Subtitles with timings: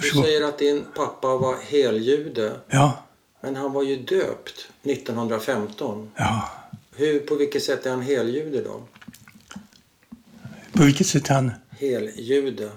[0.00, 3.04] Du säger att din pappa var heljude, Ja,
[3.40, 6.10] men han var ju döpt 1915.
[6.16, 6.50] ja.
[6.96, 8.82] Hur, på vilket sätt är han heljude då?
[10.72, 11.52] På vilket sätt han...
[11.70, 12.70] Heljude.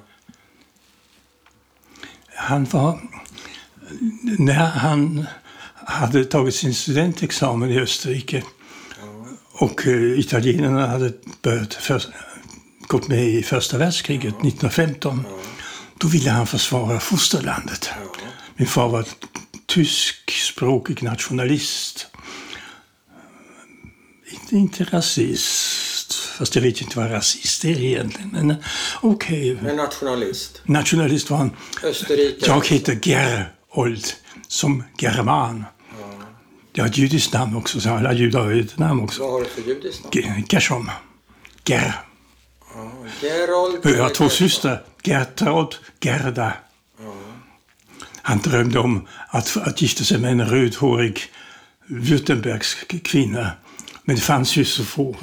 [2.28, 3.00] Han var...
[4.40, 5.26] När han
[5.76, 8.44] hade tagit sin studentexamen i Österrike
[9.54, 12.04] och eh, italienarna hade börjat för,
[12.88, 15.26] gått med i första världskriget 1915.
[16.04, 17.90] Då ville han försvara fosterlandet.
[18.56, 19.06] Min far var
[19.66, 22.08] tyskspråkig nationalist.
[24.32, 28.30] Inte, inte rasist, fast jag vet inte vad rasist är egentligen.
[28.32, 28.56] Men
[29.02, 30.62] okej, En nationalist.
[30.66, 31.52] nationalist var han.
[31.84, 32.46] Österrike.
[32.48, 34.06] Jag heter Gerold,
[34.48, 35.66] som german.
[36.74, 39.24] Jag har ett judiskt namn också, så alla judar har ett namn också.
[39.24, 40.14] Vad har du för judiskt namn?
[40.16, 40.92] Ge- Gershom.
[41.66, 42.02] Ger.
[42.76, 42.92] Ja,
[43.22, 43.80] Gerold.
[43.84, 46.54] Jag har två systrar, Gertrud, Gerda.
[48.22, 51.20] Han drömde om att, att gifta sig med en rödhårig
[51.88, 53.52] württembergsk kvinna.
[54.04, 55.16] Men det fanns ju så få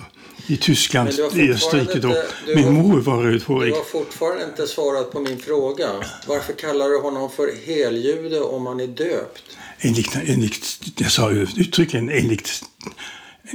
[0.47, 2.09] i Tyskland, du i Österrike då.
[2.09, 3.73] inte- du Min mor var Du rödhårig.
[3.75, 5.89] har fortfarande inte svarat på min fråga.
[6.27, 9.43] Varför kallar du honom för heljude om han är döpt?
[9.79, 12.65] Enligt, enligt, jag sa ju uttryckligen enligt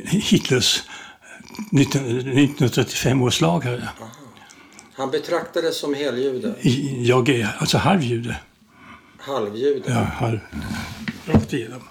[0.05, 0.83] Hitlers
[1.71, 3.63] 19, 1935 års lag.
[3.63, 3.89] här.
[4.97, 6.55] Han betraktades som heljude.
[6.99, 8.39] Jag är alltså halvjude.
[9.19, 9.83] Halvjude.
[9.87, 10.39] Ja, halv,
[11.25, 11.81] rakt igenom.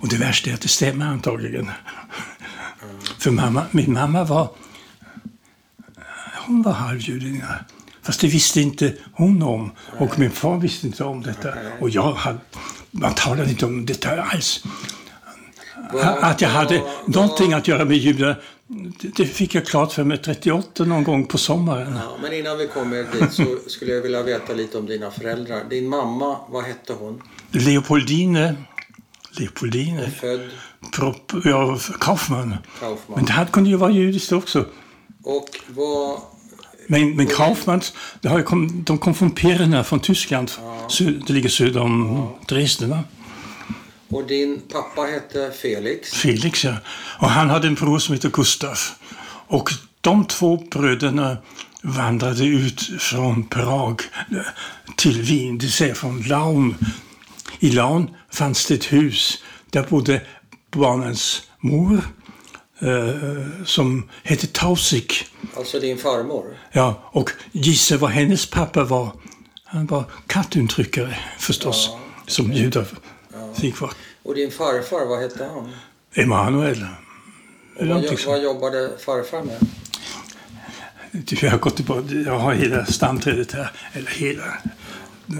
[0.00, 1.70] Och det värsta är att det stämmer antagligen.
[3.18, 4.48] För mamma, min mamma var
[6.46, 7.64] hon var halvjudinna.
[8.02, 9.72] Fast det visste inte hon om.
[9.98, 11.54] Och min far visste inte om detta.
[11.80, 12.38] Och jag hade,
[12.90, 14.64] man talade inte om detta alls.
[16.02, 18.42] Att jag hade någonting att göra med judar,
[19.16, 21.96] det, fick jag klart för mig 38 någon gång på sommaren.
[21.96, 25.64] Ja, men innan vi kommer dit så skulle jag vilja veta lite om dina föräldrar.
[25.70, 27.22] Din mamma, vad hette hon?
[27.50, 28.56] Leopoldine,
[29.38, 30.50] Leopoldine, Född
[30.92, 32.56] Prop, ja, Kaufmann.
[32.80, 33.16] Kaufmann.
[33.16, 34.64] Men det här kunde ju vara judiskt också.
[35.24, 36.20] Och vad...
[36.86, 40.50] Men, men Kaufmanns, det har ju kom, de kom från Pirna från Tyskland.
[40.88, 42.90] Sö, det ligger söder om Dresden.
[42.90, 42.98] Va?
[44.14, 46.10] Och din pappa hette Felix.
[46.12, 46.76] Felix, ja.
[47.18, 48.94] Och han hade en bror som heter Gustaf.
[49.46, 49.70] Och
[50.00, 51.36] de två bröderna
[51.82, 54.02] vandrade ut från Prag
[54.96, 56.76] till Wien, det vill säga från Laun.
[57.58, 59.42] I Laun fanns det ett hus.
[59.70, 60.22] Där bodde
[60.70, 62.00] barnens mor,
[62.78, 65.12] eh, som hette Tausig.
[65.56, 66.44] Alltså din farmor.
[66.72, 69.12] Ja, och gissa vad hennes pappa var.
[69.64, 71.90] Han var kattuntryckare förstås,
[72.26, 72.86] som judar
[73.80, 73.92] vara.
[74.22, 75.72] Och din farfar, vad hette han?
[76.14, 76.86] Emanuel.
[77.80, 79.56] Vad, jo- vad jobbade farfar med?
[81.42, 84.42] Jag har gått tillbaka, jag har hela stamträdet här, eller hela,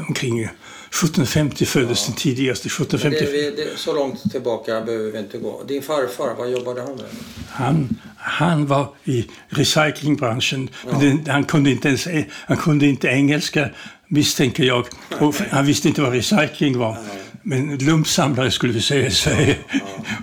[0.09, 3.33] omkring 1750 föddes den tidigaste, Men 1750.
[3.33, 5.63] det, det, så långt tillbaka behöver vi inte gå.
[5.65, 7.05] Din farfar, vad jobbade han med?
[7.49, 13.71] Han, han var i recyclingbranschen, men den, han, kunde inte ens, han kunde inte engelska
[14.09, 14.87] misstänker jag.
[15.21, 16.99] Och han visste inte vad recycling var.
[17.47, 19.59] Men lumpsamlare skulle vi säga i Sverige.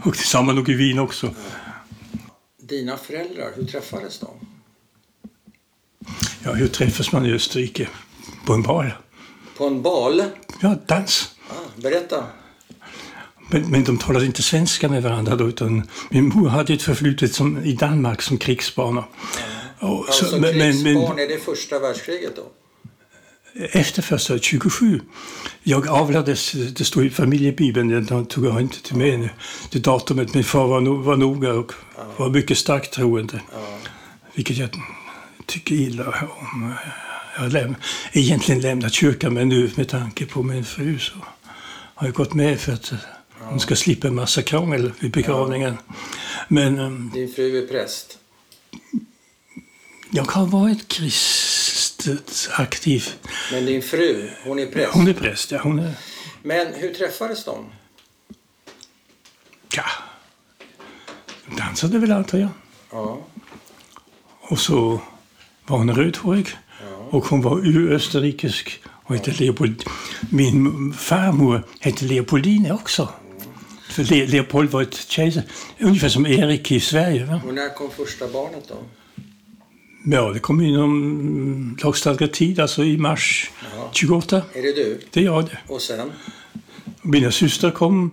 [0.05, 1.33] Och det sa man nog i Wien också.
[2.61, 4.27] Dina föräldrar, hur träffades de?
[6.43, 7.87] Ja, hur träffas man i Österrike?
[8.45, 8.97] På en bar.
[9.57, 10.23] På en bal?
[10.61, 11.35] Ja, dans.
[11.49, 12.25] Ah, berätta.
[13.51, 17.33] Men, men de talade inte svenska med varandra då, utan min mor hade ett förflutet
[17.33, 18.97] som, i Danmark som krigsbarn.
[19.79, 22.43] Och Alltså så- men- krigsbarn, men- är det första världskriget då?
[23.53, 25.01] Efter första 27.
[25.63, 29.29] Jag avlades, det står i familjebibeln, jag tog jag inte till mig nu,
[29.71, 30.33] det datumet.
[30.33, 31.73] Min far var, no, var noga och
[32.17, 33.41] var mycket starkt troende.
[34.35, 34.69] Vilket jag
[35.45, 36.73] tycker illa om.
[37.35, 37.75] Jag har läm,
[38.11, 41.13] egentligen lämnat kyrkan, men nu med tanke på min fru så
[41.95, 42.93] har jag gått med för att
[43.39, 45.77] hon ska slippa en massa krångel vid begravningen.
[46.47, 48.17] Men ehm, Din fru är präst.
[50.11, 51.60] jag har varit kristet
[52.51, 53.09] aktiv.
[53.51, 54.93] Men din fru, hon är präst.
[54.93, 55.59] Hon är präst, ja.
[55.63, 55.93] Hon är,
[56.43, 57.65] Men hur träffades de?
[59.75, 59.83] ja.
[61.45, 62.49] De dansade väl antar jag.
[62.91, 63.21] Ja.
[64.41, 65.01] Och så
[65.67, 66.47] var hon rödhårig.
[67.09, 69.83] Och hon var österrikisk och hette Leopold.
[70.29, 73.09] Min farmor hette Leopoldine också.
[73.89, 75.43] För Le Leopold var ett kejsar.
[75.79, 77.25] Ungefär som Erik i Sverige.
[77.25, 77.41] Va?
[77.47, 78.75] Och när kom första barnet då?
[80.05, 83.51] Ja, det kom inom lagstadgad tid, alltså i mars
[83.91, 84.41] 28.
[84.53, 85.01] Är det du?
[85.11, 85.57] Det är jag det.
[85.67, 86.11] Och sen?
[87.01, 88.11] Mina systrar kom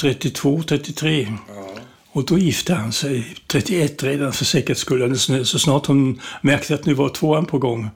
[0.00, 1.32] 32, 33.
[1.48, 1.64] Ja.
[2.12, 5.18] Och då gifte han sig 31 redan för säkerhets skull.
[5.46, 7.88] Så snart hon märkte att nu var tvåan på gång.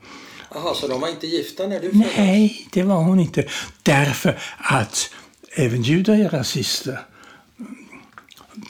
[0.55, 2.17] Jaha, så de var inte gifta när du föddes?
[2.17, 3.45] Nej, det var hon inte.
[3.83, 5.11] Därför att
[5.55, 7.01] även judar är rasister.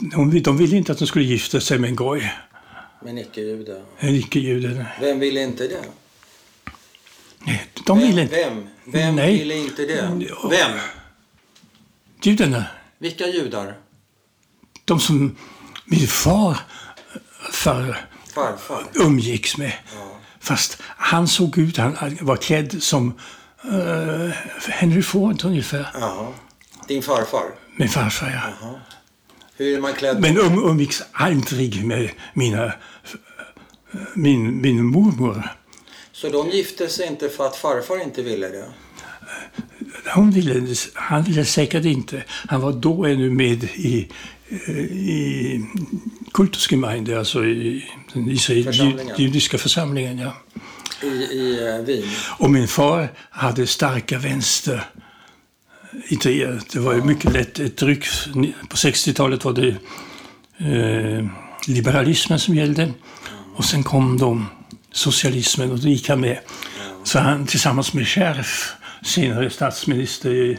[0.00, 2.32] De, de ville inte att de skulle gifta sig med en goj,
[3.02, 3.82] Men icke-jude.
[4.00, 4.86] icke-jude.
[5.00, 5.84] Vem ville inte det?
[7.38, 8.18] Nej, De ville Vem?
[8.24, 8.36] inte.
[8.36, 9.38] Vem, vem Nej.
[9.38, 10.26] ville inte det?
[10.28, 10.48] Ja.
[10.50, 10.78] Vem?
[12.22, 12.64] Judarna,
[12.98, 13.74] Vilka judar?
[14.84, 15.36] de som
[15.84, 16.56] min far
[17.52, 17.96] för
[18.34, 18.84] Farfar?
[18.94, 19.72] umgicks med.
[19.96, 20.10] Ja.
[20.40, 23.18] Fast han såg ut, han var klädd som
[23.64, 24.30] uh,
[24.68, 25.90] Henry Ford ungefär.
[25.94, 26.32] Jaha.
[26.88, 27.44] Din farfar?
[27.76, 28.40] Min farfar, ja.
[28.60, 28.80] Jaha.
[29.58, 30.20] Hur är man klädd?
[30.20, 32.72] Men um, umgicks aldrig med mina,
[34.14, 35.42] min, min mormor.
[36.12, 38.64] Så de gifte sig inte för att farfar inte ville det?
[40.14, 42.22] Hon ville, han ville säkert inte.
[42.28, 44.08] Han var då ännu med i,
[44.90, 45.64] i
[46.32, 48.28] Kultusgemeinde, alltså i den
[49.18, 50.18] judiska församlingen.
[50.18, 50.32] Ja.
[51.02, 52.08] I, i eh, Wien?
[52.38, 54.18] Och min far hade starka
[56.08, 56.60] idéer.
[56.72, 58.06] Det var ju mycket lätt ett tryck.
[58.68, 59.76] På 60-talet var det
[60.58, 61.26] eh,
[61.66, 62.92] liberalismen som gällde.
[63.56, 64.46] Och sen kom de
[64.92, 66.38] socialismen och då gick han med.
[67.04, 68.72] Så han tillsammans med Scherf,
[69.02, 70.58] senare statsminister i,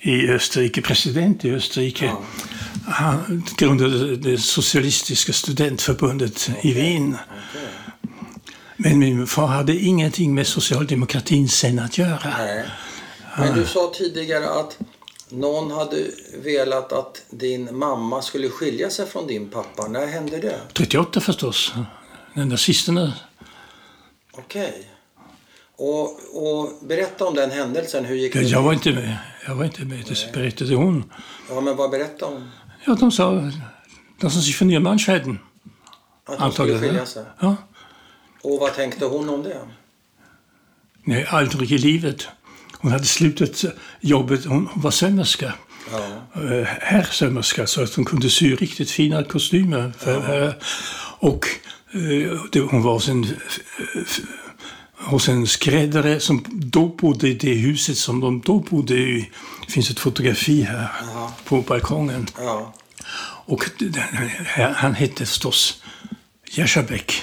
[0.00, 2.12] i Österrike, president i Österrike,
[2.86, 7.08] han grundade det socialistiska studentförbundet i Wien.
[7.08, 7.68] Okay.
[8.76, 12.34] Men min far hade ingenting med socialdemokratin sen att göra.
[12.38, 12.64] Nej.
[13.38, 14.78] Men du sa tidigare att
[15.28, 16.06] någon hade
[16.42, 19.88] velat att din mamma skulle skilja sig från din pappa.
[19.88, 20.60] När hände det?
[20.72, 21.72] 38 förstås.
[22.34, 23.12] När nazisterna...
[24.32, 24.88] Okej.
[25.76, 28.04] Och, och berätta om den händelsen.
[28.04, 28.42] Hur gick det?
[28.42, 29.16] Jag var inte med.
[29.46, 30.04] Jag var inte med.
[30.06, 31.12] Det berättade hon.
[31.48, 32.50] Ja, men vad berätta om?
[32.84, 33.50] Ja, de sa...
[34.20, 35.38] De som sich von ihrem Mann scheiden.
[36.24, 37.24] Att de skulle skilja sig?
[37.40, 37.56] Ja.
[38.42, 39.58] Och vad tänkte hon om det?
[41.04, 42.28] Nej, aldrig i livet.
[42.82, 43.64] Hon hade slutat
[44.00, 44.44] jobbet.
[44.44, 45.52] Hon var sömmerska.
[45.92, 46.42] Ja.
[46.42, 49.92] eh, herrsömmerska så att hon kunde sy riktigt fina kostymer.
[50.04, 50.54] Herrar.
[51.18, 51.46] Och
[51.92, 53.30] eh, hon var hos en, eh,
[54.98, 59.30] hos en skräddare som då bodde i det huset som de då bodde i.
[59.66, 61.32] Det finns ett fotografi här Jaha.
[61.44, 62.26] på balkongen.
[62.38, 62.74] Ja.
[63.44, 63.64] Och
[64.74, 65.82] han hette förstås
[66.50, 67.22] Jersabek.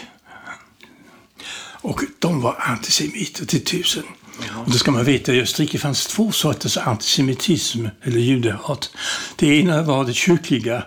[1.82, 4.04] Och de var antisemiter till tusen.
[4.48, 8.92] Och då ska man veta, i Österrike fanns två sorters antisemitism, eller judehat.
[9.36, 10.84] Det ena var det kyrkliga.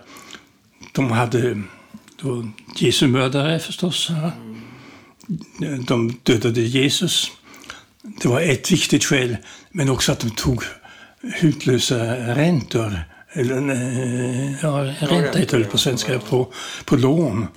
[0.91, 1.61] De hade
[2.21, 4.11] då Jesu mördare förstås.
[5.87, 7.31] De dödade Jesus.
[8.21, 9.37] Det var ett viktigt skäl,
[9.71, 10.63] men också att de tog
[11.21, 11.95] hutlösa
[12.35, 12.99] räntor.
[13.33, 16.53] Eller eh, ja, ränta heter det på svenska, på,
[16.85, 17.47] på lån.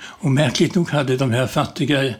[0.00, 2.14] Och märkligt nog hade de här fattiga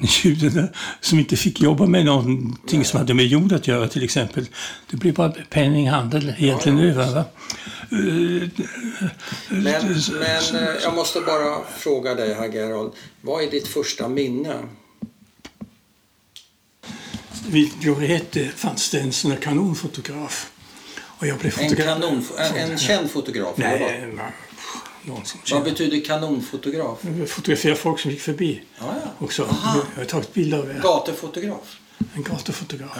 [0.00, 0.68] judarna
[1.00, 4.46] som inte fick jobba med någonting som hade med jord att göra till exempel.
[4.90, 7.14] Det blev bara penninghandel egentligen Ja, över.
[7.14, 7.24] Va?
[7.90, 8.48] Eh,
[9.48, 12.92] Men, men eh, jag måste bara fråga dig, herr Gerhold.
[13.20, 14.54] Vad är ditt första minne?
[17.48, 20.50] Vid Gloriette fanns det en sån här kanonfotograf.
[21.18, 21.86] Och jag blev En, fotograf.
[22.00, 23.54] kanon, en, en känd fotograf?
[23.56, 24.08] Nej,
[25.06, 26.98] va, någon som Vad betyder kanonfotograf?
[27.18, 29.10] Jag fotograferade folk som gick förbi Ja, ja.
[29.18, 29.42] också.
[29.44, 29.80] Aha.
[29.94, 30.80] Jag har tagit bilder av er.
[30.82, 31.76] Gatufotograf?
[32.14, 32.96] En gatufotograf.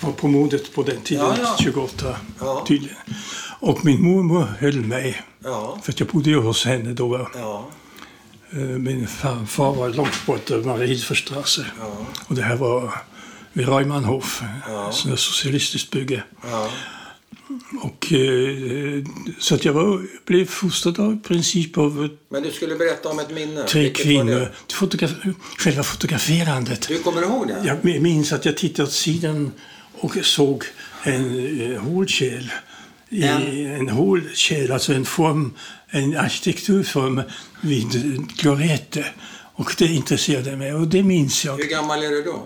[0.00, 1.56] Det var på modet på den tiden, Ja, ja.
[1.62, 2.64] 28 Ja.
[2.68, 2.96] tydligen.
[3.60, 5.78] Och min mormor höll mig, Ja.
[5.82, 7.28] för att jag bodde ju hos henne då.
[7.34, 7.68] Ja.
[8.52, 11.66] Eh, Min far, var långt borta, Mariehilferstrasse.
[11.80, 12.06] Ja.
[12.26, 12.94] Och det här var
[13.52, 14.88] vid Reumannhof, Ja.
[14.88, 16.22] ett socialistiskt bygge.
[17.82, 19.04] Och, eh,
[19.38, 23.18] så att jag var, blev fostrad av, i princip av Men du skulle berätta om
[23.18, 23.62] ett minne.
[23.62, 24.52] tre kvinnor.
[24.72, 26.88] Fotograf- själva fotograferandet.
[26.88, 27.62] Du kommer ihåg det?
[27.84, 29.52] Jag minns att jag tittade åt sidan
[30.00, 30.64] och såg
[31.02, 32.50] en eh, hålkärl.
[33.08, 33.42] I, En?
[33.80, 35.52] en hålkärl, alltså en form,
[35.88, 37.22] en arkitekturform
[37.60, 37.88] vid
[38.38, 39.06] Gloriette.
[39.56, 41.56] Och det intresserade mig och det minns jag.
[41.56, 42.42] Hur gammal är du då?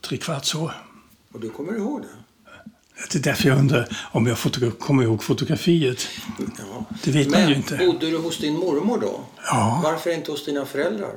[0.00, 0.72] Tre kvarts år.
[1.32, 2.08] Och du kommer ihåg det?
[3.12, 4.38] Det är därför jag undrar om jag
[4.78, 6.08] kommer ihåg fotografiet.
[6.38, 6.84] Ja.
[7.04, 7.76] Det vet man Men ju inte.
[7.76, 9.20] bodde du hos din mormor då?
[9.46, 11.12] Ja, Varför inte hos dina föräldrar?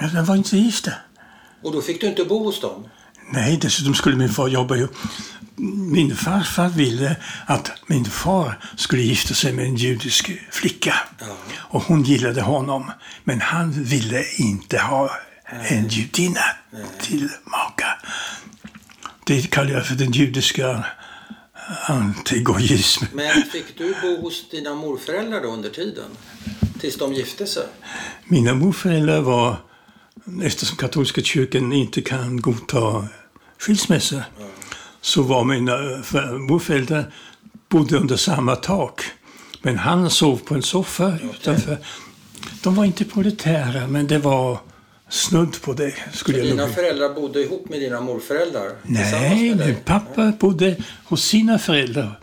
[0.00, 0.92] men den var inte gifta.
[1.62, 2.88] Och då fick du inte bo hos dem?
[3.32, 4.88] Nej, dessutom skulle min far jobba.
[5.90, 10.94] Min farfar ville att min far skulle gifta sig med en judisk flicka.
[11.20, 11.26] Ja.
[11.56, 12.90] Och hon gillade honom.
[13.24, 15.10] Men han ville inte ha
[15.68, 16.40] en judinna
[17.00, 17.86] till maka.
[19.26, 20.84] Det kallar jag för den judiska
[21.86, 23.10] antigoismen.
[23.12, 26.04] Men fick du bo hos dina morföräldrar då under tiden?
[26.80, 27.66] Tills de gifte sig?
[28.24, 29.56] Mina morföräldrar var,
[30.42, 33.08] eftersom katolska kyrkan inte kan godta
[33.58, 34.24] skilsmässa,
[35.00, 37.14] så var mina för- morföräldrar
[37.68, 39.02] bodde under samma tak.
[39.62, 41.78] Men han sov på en soffa utanför.
[42.62, 44.58] De var inte proletära, men det var
[45.10, 48.72] snudd på det, skulle jag Dina nog föräldrar bodde ihop med dina morföräldrar?
[48.82, 52.20] Nej, min pappa bodde hos sina föräldrar.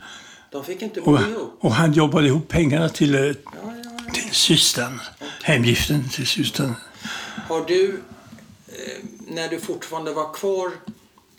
[0.51, 1.57] De fick inte bo Och, ihop?
[1.59, 4.13] och han jobbade ihop pengarna till, eh, Ja, ja.
[4.13, 4.99] till systern.
[5.43, 6.73] Hemgiften till systern.
[7.47, 7.99] Har du,
[8.67, 8.73] eh,
[9.27, 10.71] när du fortfarande var kvar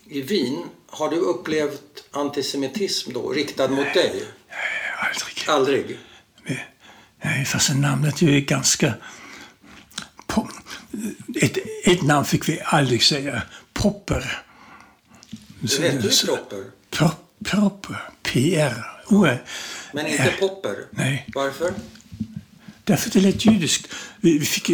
[0.08, 0.58] i Wien,
[0.90, 4.22] har du upplevt antisemitism då, riktad mot dig?
[4.98, 5.48] Aldrig.
[5.48, 5.98] Aldrig?
[7.24, 8.94] Nej, fast namnet är ju ganska...
[11.40, 13.42] Ett, ett namn fick vi aldrig säga.
[13.72, 14.42] Popper.
[15.60, 17.10] Du hette ju Propper, Pro,
[17.44, 17.96] Propper.
[18.22, 18.90] PR.
[19.06, 19.44] OR.
[19.92, 20.76] men inte Popper.
[20.90, 21.74] Nej, Varför?
[22.84, 23.92] därför det lät judiskt.
[24.20, 24.66] Vi, fick,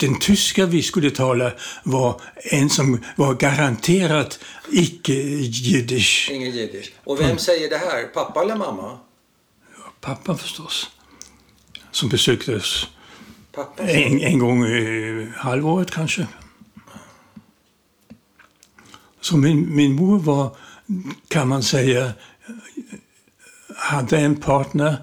[0.00, 1.52] den tyska vi skulle tala
[1.84, 4.38] var en som var garanterat
[4.72, 6.28] icke-jiddisch.
[6.32, 6.92] Ingen jiddisch.
[7.04, 8.02] Och vem säger det här?
[8.04, 8.98] Pappa eller mamma?
[10.00, 10.90] Pappa förstås.
[11.90, 12.88] Som besökte oss
[13.54, 13.82] Pappa.
[13.82, 16.26] en, en gång i halvåret kanske.
[19.20, 20.56] Så min, min mor var,
[21.28, 22.12] kan man säga,
[23.76, 24.96] hade en partner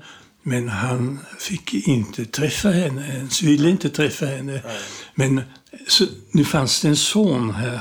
[0.44, 4.62] men han fick inte träffa henne, ens ville inte träffa henne.
[5.16, 5.42] Men
[5.88, 7.80] så, nu fanns det en son här.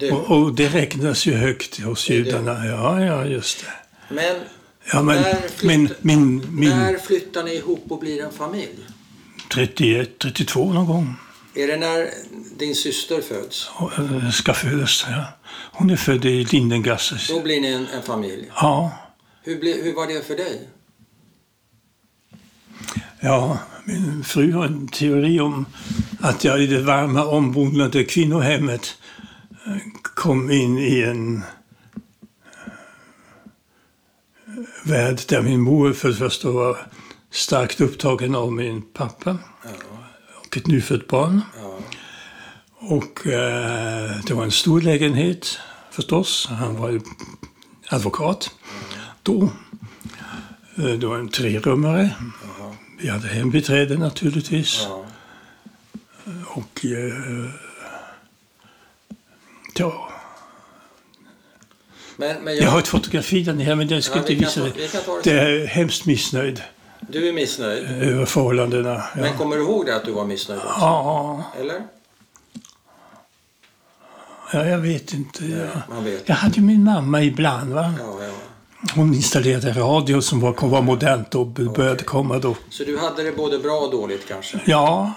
[0.00, 2.66] Du, Och, och det räknas ju högt hos Det judarna.
[2.66, 4.14] Ja, ja, just det.
[4.14, 4.36] men
[4.92, 8.78] Ja, men, När flytt- men min, min när flyttar ni ihop och blir en familj?
[9.54, 11.14] 31, 32 någon gång.
[11.54, 12.10] Är det när
[12.58, 13.70] din syster föds?
[13.98, 15.06] Eh, ska födas.
[15.08, 15.24] Ja.
[15.72, 17.18] Hon är född i Lindengasse.
[17.28, 18.50] Då blir ni en, en familj.
[18.56, 18.92] Ja,
[19.42, 20.68] Hur, ble, hur var det för dig?
[23.20, 25.66] ja, min fru har en teori om
[26.20, 28.94] att jag i det varma ombonade kvinnohemmet
[29.66, 31.42] eh, kom in i en eh,
[34.84, 36.78] värld där min mor för det första var
[37.32, 39.38] starkt upptagen av min pappa
[40.46, 41.40] och ett nyfött barn.
[42.78, 45.58] Och eh, det var en stor lägenhet
[45.90, 46.46] förstås.
[46.50, 47.00] Han var
[47.88, 48.50] advokat
[49.22, 49.42] då.
[50.78, 52.10] Eh, det var en trerummare.
[52.98, 54.80] Vi hade hembiträde naturligtvis.
[54.88, 55.04] Ja.
[56.44, 57.50] Och eh,
[59.74, 60.08] ja,
[62.16, 64.60] Men, men jag har jag, ett fotografi där nere men jag ska Ja, inte visa
[64.60, 64.72] ta- det.
[64.76, 66.62] vi Det är hemskt missnöjd
[67.08, 68.02] du är missnöjd.
[68.02, 69.02] över förhållandena.
[69.14, 70.74] Men Ja, kommer du ihåg det att du var missnöjd också?
[70.80, 71.82] ja, Eller?
[74.52, 75.44] ja jag vet inte.
[75.46, 75.66] Ja.
[75.94, 76.28] Man vet.
[76.28, 77.72] Jag hade min mamma ibland.
[77.72, 77.94] Va?
[77.98, 78.30] Ja, ja.
[78.94, 82.56] Hon installerade radio som var, var modernt och började komma då.
[82.70, 84.60] Så du hade det både bra och dåligt kanske?
[84.64, 85.12] Ja,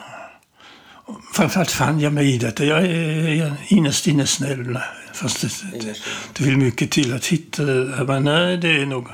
[1.34, 2.66] framförallt fann jag mig i detta.
[2.66, 4.80] Jag är innerst inne snäll.
[5.14, 5.96] Fast det, det,
[6.34, 8.04] det vill mycket till att hitta det.
[8.08, 9.08] Men nej, det är nog...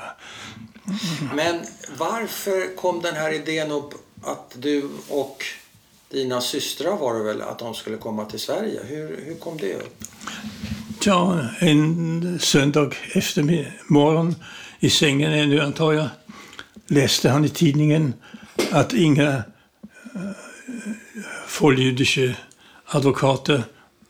[1.36, 1.66] Men
[1.98, 5.44] varför kom den här idén upp att du och
[6.10, 8.80] dina systrar var det väl, att de skulle komma till Sverige?
[8.88, 10.04] Hur, hur kom det upp?
[11.04, 14.36] Ja, en söndag eftermorgon
[14.80, 16.08] i sängen ännu antar jag
[16.92, 18.14] läste han i tidningen
[18.72, 19.44] att inga äh,
[21.48, 22.36] folkjüdische
[22.86, 23.64] advokater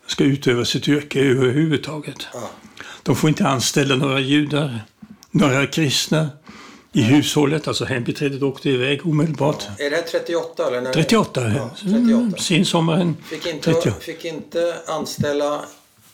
[0.07, 2.27] ska utöva sitt yrke överhuvudtaget.
[2.33, 2.49] Ja.
[3.03, 4.79] De får inte anställa några judar,
[5.31, 6.29] några kristna
[6.93, 7.67] i hushållet.
[7.67, 9.63] Alltså hembiträdet åkte iväg omedelbart.
[9.77, 10.81] Är det här 38 eller?
[10.81, 12.43] När 38, Ja, mm, 38.
[12.43, 13.91] sensommaren Fick inte, 30.
[13.99, 15.61] fick inte anställa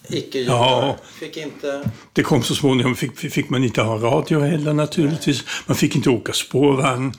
[0.09, 0.53] icke-judar?
[0.53, 0.97] Ja.
[1.19, 1.89] Fick inte...
[2.13, 5.43] Det kom så småningom, fick, fick man inte ha radio heller naturligtvis.
[5.65, 7.13] Man fick inte åka spårvagn.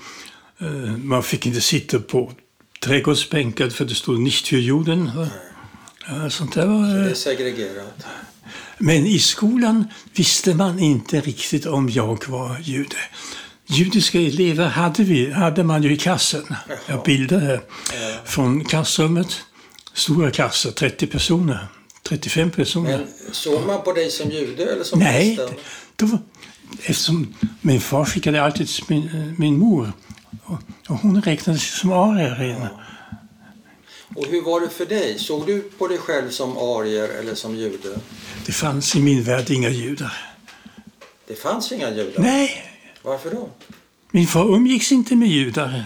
[0.61, 2.33] Eh, Man fick inte sitta på
[2.85, 5.11] trädgårdsbänkar för det stod nicht für Juden.
[6.09, 8.07] Ja, sånt där var, Det eh, är segregerat.
[8.79, 9.85] Men i skolan
[10.15, 12.97] visste man inte riktigt om jag var jude.
[13.70, 16.54] Judiska elever hade, vi, hade man ju i klassen.
[16.87, 17.04] Jag
[17.40, 17.60] här
[18.25, 19.40] från klassrummet.
[19.92, 21.68] Stora klasser, 30 personer.
[22.02, 22.98] 35 personer.
[22.98, 25.56] Men såg man på dig som jude eller som Nej, kristen?
[26.08, 26.18] var,
[26.82, 29.92] eftersom min far skickade alltid min, min mor.
[30.44, 32.66] Och, hon räknades som arier in.
[34.16, 35.18] Och hur var det för dig?
[35.18, 38.00] Såg du på dig själv som arier eller som jude?
[38.46, 40.12] Det fanns i min värld inga judar.
[41.26, 42.22] Det fanns inga judar.
[42.22, 43.49] Nej, Varför då?
[44.11, 45.85] min far umgicks inte med judar.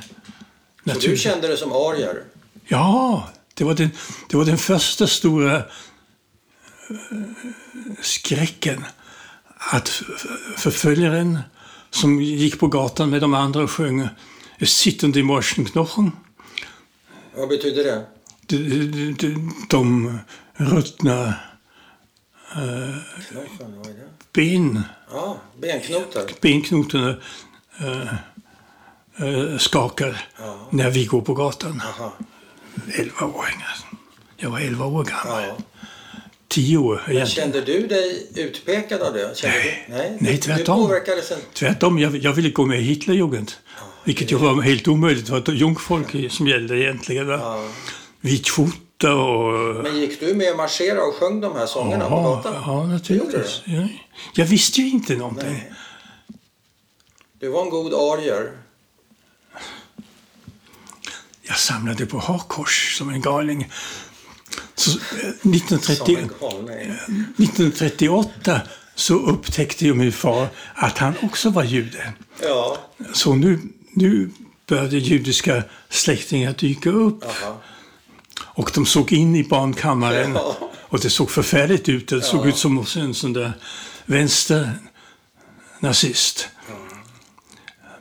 [0.87, 2.25] Så du kände dig som arier?
[2.67, 3.91] Ja, det var den,
[4.29, 5.65] det var den första stora eh,
[8.01, 8.85] skräcken.
[9.59, 9.89] Att
[10.57, 11.39] förföljaren
[11.91, 14.09] som gick på gatan med de andra och sjöng
[14.59, 16.13] Es sitter die Morschenknochen
[17.35, 18.07] Vad betyder det?
[18.47, 20.19] De, de, de, de
[20.55, 21.35] ruttna
[23.29, 24.09] Knoppen, vad är det?
[24.35, 26.31] Ben, Ja, benknotor.
[26.41, 27.17] benknotorna
[27.81, 28.13] eh,
[29.29, 30.69] eh, skakar Ja.
[30.71, 31.83] när vi går på gatan.
[31.87, 32.13] Aha.
[32.95, 33.47] 11 år.
[34.37, 35.43] Jag var 11 år gammal.
[35.49, 35.57] Ja.
[36.49, 37.53] 10 år Men egentligen.
[37.53, 39.37] kände du dig utpekad av det?
[39.37, 39.85] Kände Nej.
[39.89, 39.95] Du?
[39.95, 40.87] Nej, Nej, Du tvärtom.
[40.87, 41.43] påverkades inte.
[41.53, 43.53] Tvärtom, jag, jag ville gå med i Hitlerjugend.
[44.05, 45.27] Vilket ju var helt omöjligt.
[45.27, 47.29] Det var jungfolk i- som gällde egentligen.
[47.29, 47.69] Ja.
[48.21, 48.47] Vit
[49.03, 49.83] skjorta och...
[49.83, 52.55] Men gick du med och marscherade och sjöng de här sångerna på Ja, gatan?
[52.67, 53.63] ja, naturligtvis.
[53.65, 53.89] Ja.
[54.35, 55.49] Jag visste ju inte någonting.
[55.53, 55.73] Nej.
[57.41, 58.53] Du var en god arier.
[61.43, 63.71] Jag samlade på hakkors som en galning.
[64.75, 64.97] Så, eh,
[65.43, 66.93] Som 1930, en galning.
[67.39, 68.61] 1938
[68.95, 72.13] så upptäckte ju min far att han också var jude.
[72.43, 72.79] Ja.
[73.13, 73.59] Så nu,
[73.93, 74.31] nu
[74.67, 77.25] började judiska släktingar dyka upp.
[77.25, 77.61] Aha.
[78.55, 80.33] Och de såg in i barnkammaren.
[80.35, 80.57] Ja.
[80.89, 82.09] Och det såg förfärligt ut.
[82.09, 82.49] Det såg Ja.
[82.49, 83.53] ut som en sån där
[84.07, 84.71] vänster
[85.81, 86.49] nazist.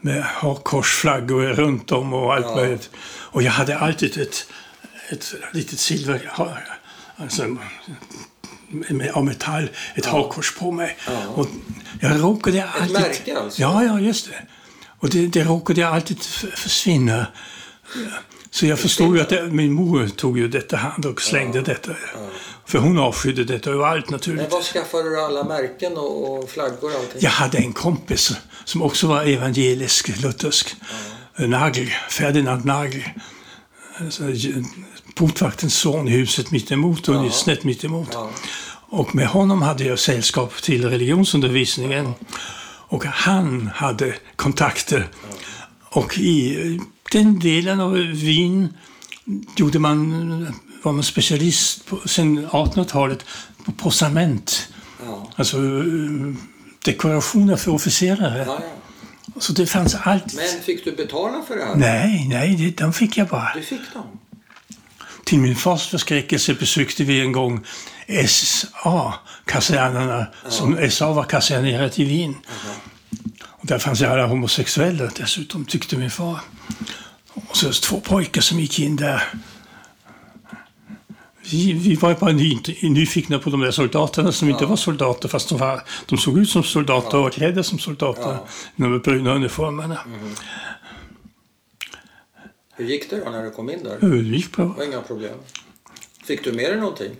[0.02, 2.56] Med hakkorsflaggor runt om och allt Ja.
[2.56, 2.90] möjligt.
[3.06, 4.46] Och jag hade alltid ett,
[5.10, 6.32] ett litet silver...
[7.16, 7.58] Alltså,
[9.14, 10.98] av metall, ett hakkors på mig.
[11.08, 11.28] Ja.
[11.28, 11.48] Och
[12.00, 12.94] jag råkade alltid...
[12.94, 13.62] märke alltså?
[13.62, 14.46] Ja, ja, just det.
[15.00, 17.28] Och det, det råkade alltid f- försvinna.
[18.54, 21.92] Så jag förstod ju att det, min mor tog ju detta hand och slängde detta.
[22.66, 24.52] För hon avskydde detta överallt Men naturligt.
[24.52, 27.18] var skaffade du alla märken och, och flaggor och allting?
[27.22, 28.32] Jag hade en kompis
[28.66, 30.76] som också var evangelisk, luthersk.
[31.38, 33.04] Nagel, Ferdinand Nagel.
[33.98, 34.24] Alltså,
[35.16, 37.32] Portvaktens son i huset mittemot och Ja.
[37.32, 38.10] snett mittemot.
[38.14, 38.30] Ja.
[38.90, 42.14] Och med honom hade jag sällskap till religionsundervisningen.
[42.88, 45.08] Och han hade kontakter.
[45.90, 46.80] Och i
[47.12, 48.74] den delen av Wien
[49.56, 50.54] gjorde man,
[50.84, 53.26] var man specialist på, sen 1800-talet
[53.66, 54.68] på posament.
[55.06, 55.32] Ja.
[55.36, 56.34] Alltså eh,
[56.86, 58.44] dekorationer för officerare.
[58.48, 58.68] Ja, ja.
[59.40, 60.34] Så det fanns allt.
[60.34, 61.76] Men fick du betala för det här?
[61.76, 63.52] Nej, nej, det, de fick jag bara.
[63.56, 64.20] Du fick dem?
[65.26, 67.66] Till min fars förskräckelse besökte vi en gång
[68.28, 72.36] SA-kasernerna, som SA var kasernerat i Wien.
[73.44, 76.40] Och där fanns ju alla homosexuella dessutom, tyckte min far.
[77.52, 79.24] Och så två pojkar som gick in där.
[81.52, 85.50] Vi, vi var bara ny, nyfikna på de där soldaterna som inte var soldater fast
[85.50, 88.22] de, var, de såg ut som soldater och var klädda som soldater.
[88.22, 88.48] Ja.
[88.76, 90.00] De bruna uniformerna.
[92.76, 93.98] Hur gick det då när du kom in där?
[94.10, 94.66] Det gick bra.
[94.66, 95.38] Det var inga problem.
[96.24, 97.12] Fick du med dig någonting?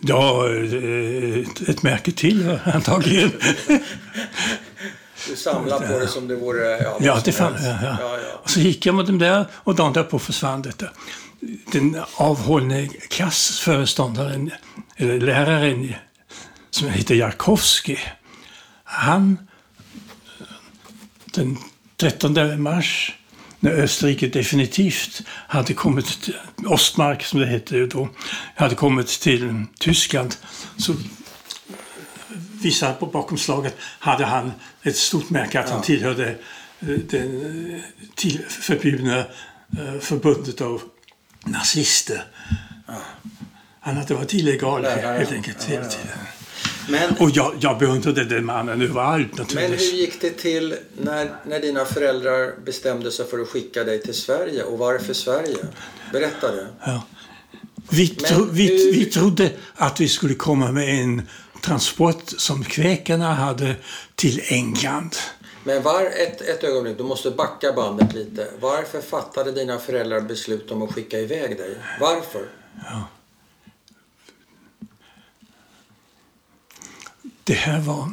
[0.00, 3.30] Ja, eh, ett, ett märke till antagligen.
[5.28, 6.82] Du samlade på det som det vore...
[6.82, 7.52] Ja, Ja, det jag.
[7.52, 7.78] Ja.
[7.82, 8.40] Ja, ja.
[8.42, 10.86] Och så gick jag med dem där och dagen därpå försvann detta.
[11.72, 14.50] Den avhållne klassföreståndaren,
[14.96, 15.94] eller läraren,
[16.70, 17.98] som heter Jarkowski,
[18.84, 19.38] han
[21.24, 21.58] den
[21.96, 23.14] 13 mars
[23.60, 28.08] när Österrike definitivt hade kommit, till, Ostmark som det hette då,
[28.56, 30.36] hade kommit till Tyskland
[30.76, 30.94] så
[32.62, 36.28] visade på bakomslaget hade han ett stort märke att han tillhörde
[36.80, 37.80] eh, det eh,
[38.14, 40.82] till förbjudna eh, förbundet av
[41.46, 42.24] nazister.
[43.80, 45.12] Han hade varit illegal Ja, ja, ja.
[45.12, 45.98] helt enkelt Ja, hela ja, ja.
[45.98, 46.18] tiden.
[46.88, 49.92] Men, Och jag, jag beundrade den mannen överallt men naturligtvis.
[49.92, 54.14] hur gick det till när, när dina föräldrar bestämde sig för att skicka dig till
[54.14, 54.62] Sverige?
[54.62, 55.56] Och varför Sverige?
[56.12, 56.66] Berätta det.
[56.86, 57.06] Ja.
[57.90, 61.22] Vi, Men tro, vi, vi trodde att vi skulle komma med en
[61.62, 63.76] transport som kväkarna hade
[64.14, 65.16] till England.
[65.64, 68.48] Men var ett, ett ögonblick, du måste backa bandet lite.
[68.60, 71.76] Varför fattade dina föräldrar beslut om att skicka iväg dig?
[72.00, 72.48] Varför?
[77.44, 78.12] Det här var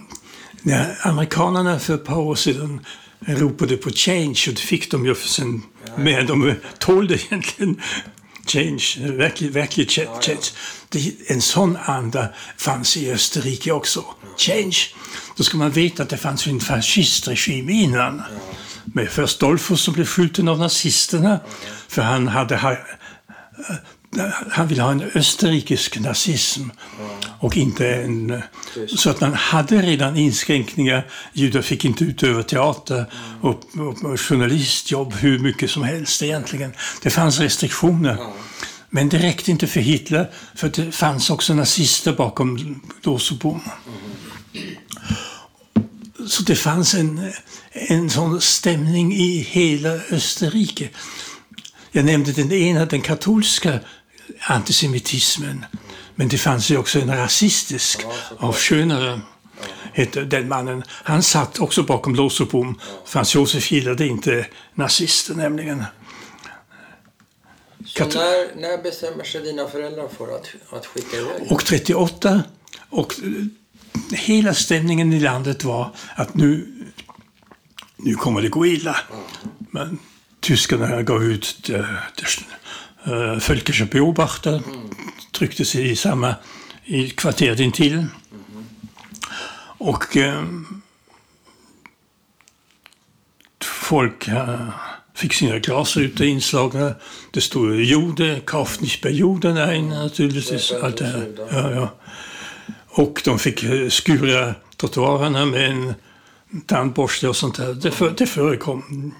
[0.62, 2.86] när amerikanerna för ett par år sedan
[3.20, 5.62] ropade på change och det fick de ju sen
[5.98, 6.28] med.
[6.28, 7.82] De tålde egentligen
[8.52, 10.46] change, verklig, verklig cha- change.
[10.90, 14.06] Det, en sån anda fanns i Österrike också.
[14.38, 14.78] Change.
[15.36, 18.22] Då ska man veta att det fanns en fascistregim innan.
[18.86, 21.40] Med först Dolphus som blev skjuten av nazisterna
[21.88, 22.78] för han hade ha,
[24.52, 26.64] han ville ha en österrikisk nazism
[27.40, 28.42] och inte en...
[28.88, 31.08] Så att man hade redan inskränkningar.
[31.34, 33.06] Judar fick inte utöva teater
[33.42, 36.74] och, och, och journalistjobb hur mycket som helst egentligen.
[37.02, 38.18] Det fanns restriktioner.
[38.90, 43.62] Men det räckte inte för Hitler, för det fanns också nazister bakom lås och bom.
[46.28, 47.32] Så det fanns en,
[47.72, 50.90] en sån stämning i hela Österrike.
[51.92, 53.80] jag nämnde den ena, den katolska
[54.40, 55.66] antisemitismen.
[56.16, 58.06] Men det fanns ju också en rasistisk
[58.38, 59.22] av Schönere.
[59.94, 60.84] Hette den mannen.
[60.90, 62.80] Han satt också bakom lås och bom.
[63.06, 65.84] Frans Josef gillade inte nazister nämligen.
[67.86, 71.52] Så när, när bestämmer sig dina föräldrar för att, att skicka iväg?
[71.52, 72.44] Och 38.
[72.90, 73.14] Och
[74.12, 76.68] hela stämningen i landet var att nu,
[77.98, 78.98] nu kommer det gå illa.
[79.72, 80.00] Men
[80.40, 81.70] tyskarna gav ut
[83.10, 84.62] uh, Völkische Beobachter,
[85.32, 86.36] tryckte sig i samma
[86.86, 88.06] i kvarteret intill.
[89.78, 90.44] Och uh,
[93.64, 94.70] folk uh,
[95.16, 96.94] fick sina glasrutor inslagna.
[97.32, 100.72] Det stod Jude, Kauf nicht bei Juden ein, naturligtvis.
[100.72, 101.28] Allt det här.
[101.52, 101.96] Ja, ja.
[102.88, 105.94] Och de fick skura trottoarerna med en
[106.66, 107.74] tandborste och sånt där.
[107.74, 109.14] Det, för, det förekom.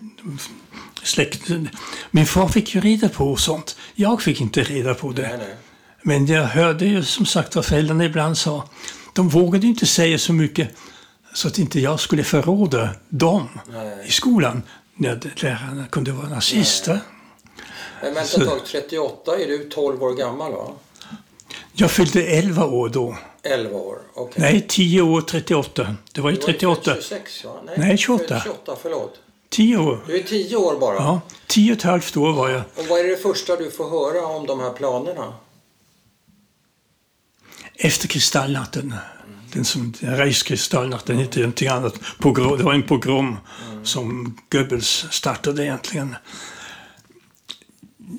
[1.04, 1.70] Släkten.
[2.12, 3.78] Min far fick ju reda på sånt.
[3.96, 5.22] Jag fick inte reda på det.
[5.22, 5.56] Nej, nej.
[6.02, 8.70] Men jag hörde ju som sagt vad föräldrarna ibland sa.
[9.14, 10.70] De vågade inte säga så mycket
[11.34, 14.08] så att inte jag skulle förråda dem Nej.
[14.08, 14.64] i skolan
[14.96, 17.00] när lärarna kunde vara nazister.
[18.02, 20.72] Men vänta ett tag, 38 är du 12 år gammal va?
[21.74, 23.18] Jag fyllde 11 år då.
[23.44, 24.42] 11 år, okej.
[24.42, 25.96] Nej, 10 år 38.
[26.14, 26.82] Det var ju Du var ju 38.
[26.94, 27.52] född 26 va?
[27.78, 28.42] Nej, 28.
[28.44, 29.20] 28, förlåt.
[29.50, 30.00] 10 år.
[30.08, 30.96] Du är 10 år bara.
[30.96, 32.62] Ja, 10 och ett halvt år var jag.
[32.76, 35.34] Och vad är det första du får höra om de här planerna?
[37.76, 38.96] Efter kristallnatten.
[39.54, 42.00] Den som Reichskristallnatten hette någonting annat.
[42.20, 43.38] Pogrom, det var en pogrom
[43.84, 46.16] som Goebbels startade egentligen.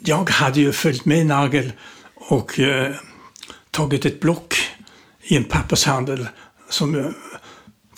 [0.05, 1.73] Jag hade ju följt med Nagel
[2.15, 2.95] och eh,
[3.71, 4.55] tagit ett block
[5.23, 6.29] i en pappershandel
[6.69, 7.11] som eh,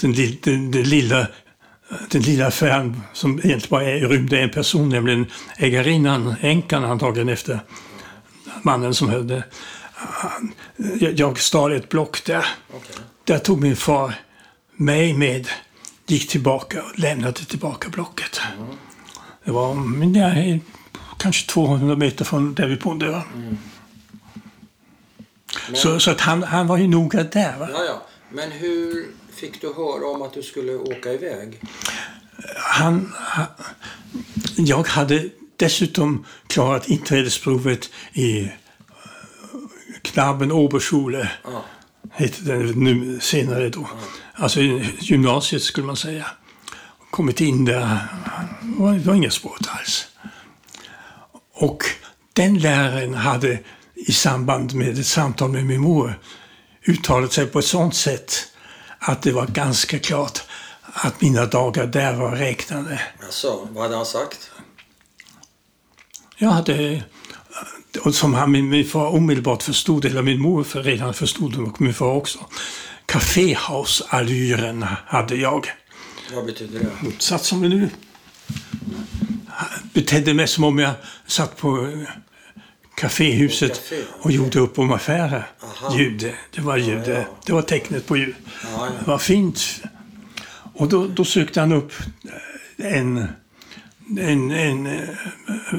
[0.01, 1.27] den, den, den lilla
[2.11, 5.27] den lilla affären som egentligen bara rymde en person, nämligen
[5.57, 7.61] ägarinnan, änkan antagligen efter
[8.63, 9.45] mannen som hade...
[9.95, 10.53] Han-
[11.01, 12.47] Jag, stal ett block där.
[12.75, 12.95] Okej.
[13.25, 14.15] Där tog min far
[14.77, 15.49] mig med,
[16.07, 18.41] gick tillbaka och lämnade tillbaka blocket.
[19.45, 19.75] Det var
[20.35, 20.61] är
[21.19, 23.23] kanske 200 meter från där vi bodde.
[25.67, 27.59] Men, Så, så att han, han var ju noga där.
[27.59, 27.69] Va?
[27.73, 28.03] ja, ja.
[28.31, 31.61] Men hur fick du höra om att du skulle åka iväg?
[32.57, 33.13] Han,
[34.57, 38.49] jag hade dessutom klarat inträdesprovet i eh,
[40.03, 41.65] Knaben Oberschule, Ja.
[42.11, 43.89] hette det nu senare då.
[44.35, 46.27] Alltså i gymnasiet skulle man säga.
[47.11, 47.99] Kommit in där,
[48.63, 50.07] det var, inga språk alls.
[51.55, 51.85] Och
[52.33, 53.59] den läraren hade
[53.95, 56.19] i samband med ett samtal med min mor
[56.87, 58.52] uttalat sig på ett sådant sätt
[59.03, 60.43] att det var ganska klart
[60.83, 63.01] att mina dagar där var räknade.
[63.25, 64.51] Alltså, vad hade han sagt?
[66.37, 67.03] Jag hade,
[68.05, 71.81] och som han, min, min far omedelbart förstod, eller min mor för redan förstod och
[71.81, 72.39] min far också,
[73.07, 75.73] kaféhausallyren hade jag.
[76.35, 77.23] Vad betyder det?
[77.23, 77.91] Satt som det nu.
[79.93, 80.93] Betedde mig som om jag
[81.27, 81.89] satt på
[83.03, 83.81] kaféhuset
[84.21, 85.47] och gjorde upp om affärer.
[85.63, 85.97] Aha.
[85.99, 87.13] Jude, det var jude.
[87.13, 87.37] ja.
[87.47, 88.35] Det var tecknet på jude.
[88.63, 88.93] Ja, ja.
[89.01, 89.83] Det var fint.
[90.75, 91.93] Och då, då sökte han upp
[92.79, 93.29] eh, en,
[94.19, 95.01] en, en eh,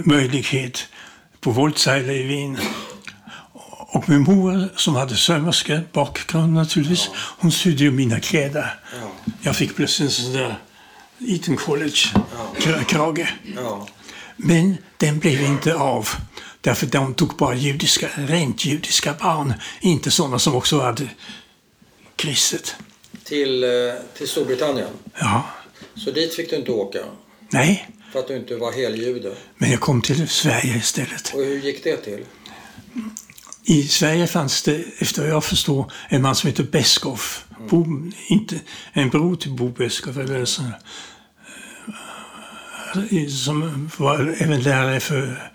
[0.05, 0.87] möjlighet
[1.41, 2.57] på Voltseile i Wien.
[3.93, 8.79] Och min mor, som hade sömmerskebakgrund naturligtvis, hon sydde ju mina kläder.
[9.01, 9.31] Ja.
[9.41, 10.55] Jag fick plötsligt en sån där
[11.19, 13.27] Eton College-krage.
[13.55, 13.87] Ja.
[14.37, 16.09] Men den blev inte av.
[16.63, 19.53] Därför de tog bara judiska, rent judiska barn.
[19.81, 21.09] Inte sådana som också hade
[22.15, 22.75] kristet.
[23.23, 23.69] Till, eh,
[24.17, 24.87] till Storbritannien.
[25.19, 25.45] Ja,
[25.95, 26.99] Så dit fick du inte åka?
[27.49, 27.89] nej.
[28.11, 29.35] För att du inte var heljude?
[29.57, 31.33] Men jag kom till Sverige istället.
[31.33, 32.25] Och hur gick det till?
[33.63, 37.19] I Sverige fanns det, efter vad jag förstår, en man som heter Beskow.
[37.69, 37.85] Bo,
[38.27, 38.59] inte,
[38.93, 40.65] en bror till Bo Beskow, eller sån,
[43.11, 45.51] eh, som var även lärare för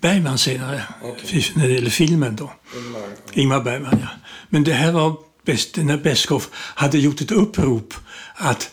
[0.00, 1.52] Bergman senare, Okej.
[1.54, 2.52] när det gäller filmen då.
[2.76, 3.02] Ingmar?
[3.32, 4.08] Ingmar Bergman, ja.
[4.48, 7.94] Men det här var bäst, när Beskow hade gjort ett upprop
[8.34, 8.70] att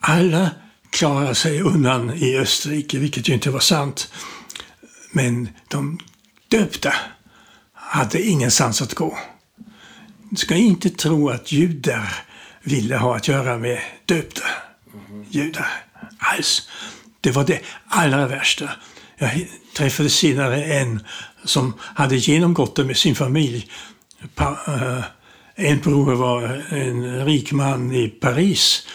[0.00, 0.50] alla
[0.90, 4.12] klarar sig undan i Österrike, vilket ju inte var sant.
[5.12, 5.98] Men de
[6.48, 6.94] döpta
[7.72, 9.18] hade ingenstans att gå.
[10.30, 12.14] Du ska inte tro att judar
[12.62, 14.44] ville ha att göra med döpta
[15.30, 15.68] judar
[16.18, 16.68] alls.
[17.20, 18.70] Det var det allra värsta.
[19.22, 21.00] Jag träffade senare en
[21.44, 23.70] som hade genomgått det med sin familj.
[24.38, 25.04] Eh,
[25.54, 28.86] en bror var en rik man i Paris.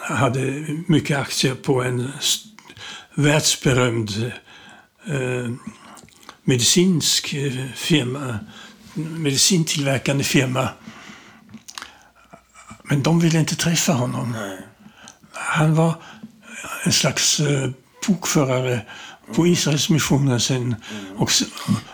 [0.00, 2.12] hade mycket aktier på en
[3.14, 4.32] världsberömd
[5.06, 5.50] eh,
[6.44, 8.38] medicinsk eh, firma,
[8.94, 10.68] medicintillverkande firma.
[12.82, 14.36] Men de ville inte träffa honom.
[15.32, 15.94] Han var
[16.84, 17.70] en slags eh,
[18.06, 18.80] bokförare
[19.34, 20.74] på Israelsmissionen sen.
[21.16, 21.30] Och,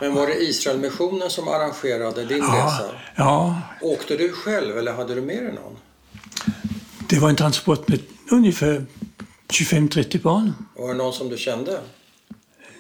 [0.01, 2.95] Men var det Israelmissionen som arrangerade din ja, resa?
[3.17, 5.77] ja, Åkte du själv eller hade du med dig någon?
[7.09, 8.87] det var en transport med ungefär
[9.49, 10.53] 25-30 barn.
[10.77, 11.81] Var det någon som du kände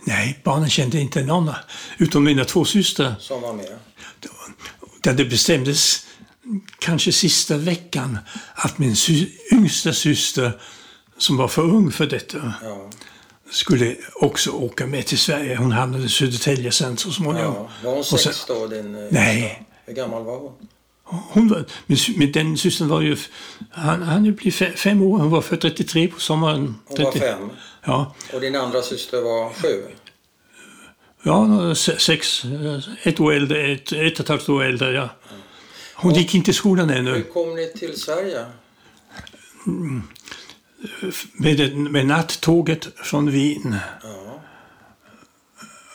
[0.04, 1.50] Nej, barnen kände inte någon,
[1.98, 3.14] utom mina två systrar.
[3.18, 3.78] som var med?
[5.02, 6.06] Där det bestämdes
[6.78, 8.18] kanske sista veckan
[8.54, 10.60] att min sy yngsta syster,
[11.18, 12.90] som var för ung för detta, Ja.
[13.50, 15.56] Skulle också åka med till Sverige.
[15.56, 17.54] Hon hamnade i Södertälje sen så småningom.
[17.54, 17.68] ja.
[17.84, 19.62] Var hon Och sen- sex då, din eh, Nej.
[19.86, 20.52] Hur gammal var hon?
[21.04, 21.64] Hon var,
[22.18, 23.16] min, den systern var ju...
[23.70, 25.18] Han, han fe- fem år.
[25.18, 26.74] Hon var född 33 på sommaren.
[26.86, 27.50] Hon var 30 fem.
[27.84, 29.82] Ja, Och din andra syster var sju?
[31.22, 32.42] ja se- sex.
[33.02, 35.08] Ett år äldre, ett, ett och ett halvt år äldre, ja.
[35.94, 37.22] Hon gick inte i skolan Hur ännu.
[37.22, 38.44] kom ni till Sverige?
[41.32, 43.76] Med, med nattåget från Wien.
[44.02, 44.40] Ja.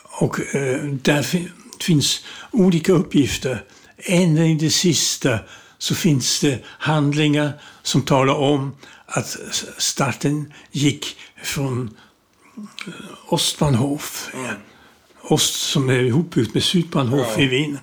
[0.04, 2.21] Och eh, där fin, finns
[2.52, 3.63] olika uppgifter.
[3.98, 5.39] Ända in det sista
[5.78, 9.38] så finns det handlingar som talar om att
[9.78, 11.98] starten gick från
[12.88, 12.93] eh,
[13.28, 14.30] Ostbahnhof.
[15.21, 17.43] Ost som är ihopbyggt med Sydbahnhof Ja.
[17.43, 17.80] i Wien.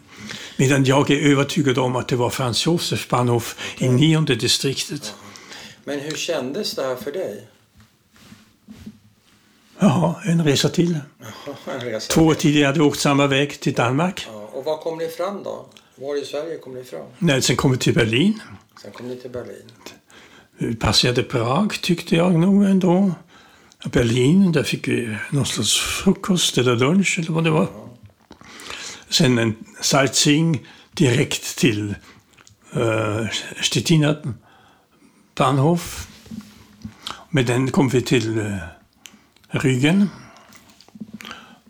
[0.56, 5.14] Medan jag är övertygad om att det var Franz Josef Bahnhof i nionde distriktet.
[5.84, 7.46] Men hur kändes det här för dig?
[9.78, 10.98] Ja, en resa till.
[11.66, 12.12] En resa.
[12.12, 14.26] Två år tidigare hade vi åkt samma väg till Danmark.
[14.32, 14.48] Ja.
[14.52, 15.66] Och var kom ni fram då?
[15.96, 17.06] Var i Sverige kom ni fram?
[17.18, 18.42] När sen kom vi till Berlin.
[18.82, 19.70] Sen kom ni till Berlin.
[20.58, 23.12] Vi passerade Prag tyckte jag nog ändå.
[23.84, 27.68] Berlin, där fick vi någon slags frukost eller lunch eller vad det var.
[29.08, 31.94] Sen en sightseeing direkt till
[32.76, 33.26] uh,
[33.62, 34.16] Stettina
[35.42, 36.08] Bahnhof.
[37.30, 38.56] Med den kom vi till uh,
[39.50, 40.06] Rügen.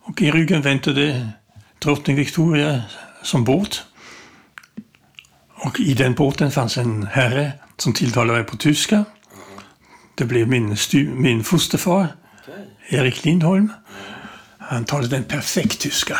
[0.03, 1.29] Och i Rügen väntade
[1.79, 2.83] drottning Victoria
[3.23, 3.83] som båt.
[5.55, 9.05] Och i den båten fanns en herre som tilltalade mig på tyska.
[10.15, 10.77] Det blev min,
[11.15, 12.09] min fosterfar.
[12.89, 13.73] Erik Lindholm.
[14.59, 16.19] Han talade en perfekt tyska.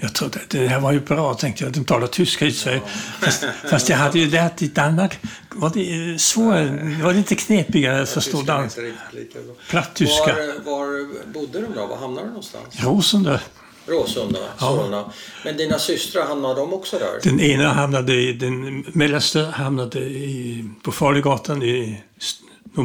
[0.00, 1.72] Jag trodde att det här var ju bra, tänkte jag.
[1.72, 2.80] De talar tyska i Sverige.
[3.20, 5.18] Fast, fast jag hade ju lärt i Danmark.
[5.50, 8.78] Var det eh, svårare, var det inte knepigare att förstå Tyskan är dans?
[8.78, 9.54] inte riktigt lika bra.
[9.68, 10.34] Platt tyska.
[10.64, 11.86] Var, var bodde de då?
[11.86, 12.64] Var hamnade de någonstans?
[12.80, 13.40] Råsunda.
[13.86, 15.12] Råsunda, Solna.
[15.44, 17.30] Men dina systrar, hamnade de också där?
[17.30, 22.02] Den ena hamnade i, den mellersta hamnade i, på Farligatan i,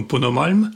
[0.07, 0.75] på Norrmalm.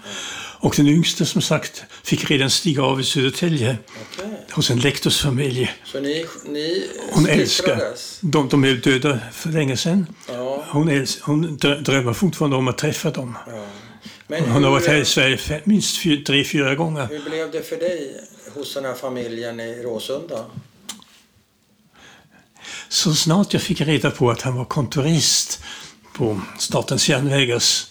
[0.65, 3.77] Och den yngsta som sagt fick redan stiga av i Södertälje
[4.13, 4.45] Okej.
[4.51, 5.71] hos en lektorsfamilj.
[5.85, 7.81] Så ni, ni Hon älskar.
[8.21, 10.07] De, de är döda för länge sedan.
[10.27, 13.37] Ja, Hon, äls, hon drö- drömmer fortfarande om att träffa dem.
[13.47, 13.65] ja.
[14.27, 17.07] Men Hon har varit här i hur, Sverige fe- minst fyr, tre, fyra gånger.
[17.07, 18.21] hur blev det för dig
[18.55, 20.45] hos den här familjen i Råsunda?
[22.89, 25.63] Så snart jag fick reda på att han var kontorist
[26.13, 27.85] på Statens järnvägars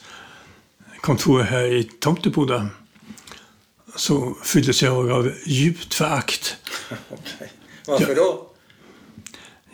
[1.05, 2.67] kontor här i Tomteboda
[3.97, 6.57] så fylldes jag av djupt förakt.
[7.11, 7.53] Okej.
[7.87, 8.47] Varför då?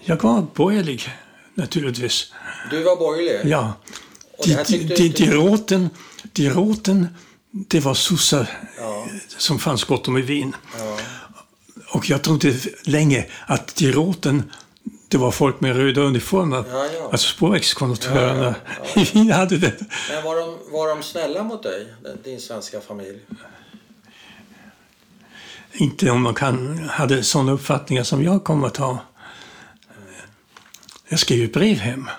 [0.04, 1.08] Jag var borgerlig,
[1.54, 2.32] naturligtvis.
[2.70, 3.50] Du var borgerlig?
[3.52, 3.72] Ja.
[4.38, 5.90] Och De, de, de, inte- de, råten,
[6.32, 7.08] de råten,
[7.50, 8.46] det var sossar
[8.78, 9.06] Ja.
[9.38, 10.56] som fanns gott om i Wien.
[10.78, 10.98] Ja.
[11.92, 14.52] Och jag trodde länge att de råten,
[15.10, 16.64] det var folk med röda uniformer.
[16.70, 17.08] Ja, ja.
[17.12, 18.54] Alltså spårvägskonduktörerna
[18.94, 19.74] Ja, i Wien hade det.
[20.10, 21.86] Men var de, var de snälla mot dig,
[22.24, 23.18] din svenska familj?
[25.72, 28.98] Inte om man kan, hade sådana uppfattningar som jag kommer att ha.
[31.08, 32.10] Jag skrev ju brev hem.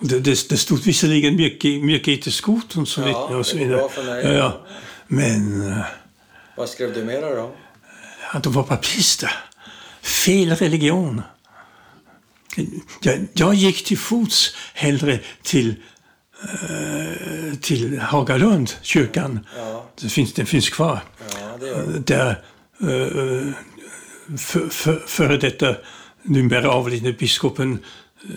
[0.00, 3.36] Det, det, det stod visserligen mycket, mycket skoten och så Ja.
[3.36, 3.80] Och så vidare.
[4.22, 4.66] Ja, ja.
[5.06, 5.78] Men eh,
[6.56, 7.50] Vad skrev du mera då?
[8.30, 9.30] att de var papister.
[10.02, 11.22] Fel religion.
[13.00, 15.74] Jag, jag gick till fots hellre till,
[16.42, 19.46] eh, till Hagalund, kyrkan.
[19.56, 21.00] Ja, Det finns, den finns kvar.
[21.40, 22.42] ja det där
[22.82, 23.52] uh,
[24.38, 25.76] för, för, före detta
[26.22, 27.78] numera avlidne biskopen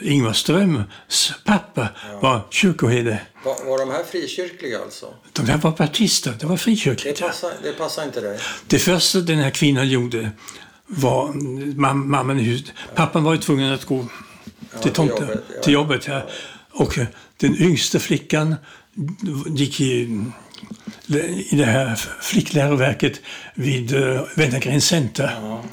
[0.02, 1.88] Ingvar Ströms pappa
[2.22, 3.22] var kyrkoherde.
[3.46, 5.14] Var, var de här frikyrkliga alltså?
[5.34, 7.20] De där var baptister, det var Det frikyrkligt.
[7.20, 7.28] ja.
[7.28, 8.40] passar, det passar inte dig?
[8.68, 10.32] Det första den här kvinnan gjorde
[10.92, 11.34] var,
[11.76, 14.06] mam, mamman i huset, pappan var ju tvungen att gå
[14.72, 15.64] till, till tomten, jobbet, ja.
[15.64, 16.08] till jobbet.
[16.08, 16.22] Ja.
[16.72, 17.06] Och eh,
[17.38, 18.56] den yngsta flickan
[19.48, 20.22] gick i
[21.50, 23.22] i det här flickläroverket
[23.54, 25.38] vid uh, Wennergren Center.
[25.42, 25.64] Ja.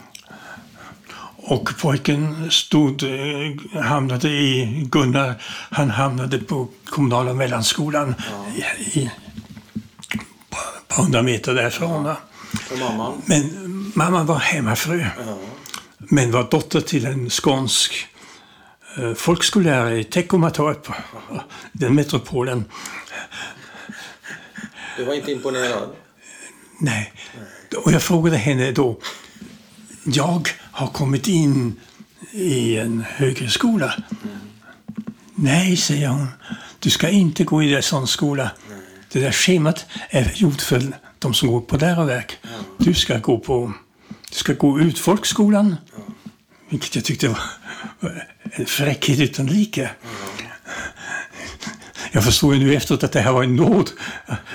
[1.36, 5.34] Och pojken stod, eh, hamnade i, Gunnar,
[5.70, 8.14] han hamnade på kommunala mellanskolan
[8.56, 9.04] i, i,
[10.14, 10.20] ett
[10.88, 12.04] par hundra meter därifrån.
[12.04, 12.16] va.
[12.72, 13.22] Och mamman?
[13.26, 15.38] Men mamman var hemmafru, Ja.
[15.98, 18.06] men var dotter till en skånsk
[18.98, 20.88] eh, folkskollärare i Teckomatorp,
[21.72, 22.64] den metropolen.
[24.96, 25.88] Du var inte imponerad?
[26.80, 27.12] Nej.
[27.84, 28.98] Och jag frågade henne då,
[30.04, 31.80] jag har kommit in
[32.32, 33.94] i en högre skola.
[35.34, 36.26] Nej, säger hon,
[36.78, 38.50] du ska inte gå i en sån skola.
[39.12, 40.82] Det där schemat är gjort för
[41.18, 42.38] de som går på läroverk.
[42.78, 43.72] Du ska gå på,
[44.30, 45.76] du ska gå ut folkskolan.
[46.70, 47.38] Vilket jag tyckte var
[48.42, 49.90] en fräckhet utan like.
[52.12, 53.90] Jag förstår ju nu efteråt att det här var en nåd.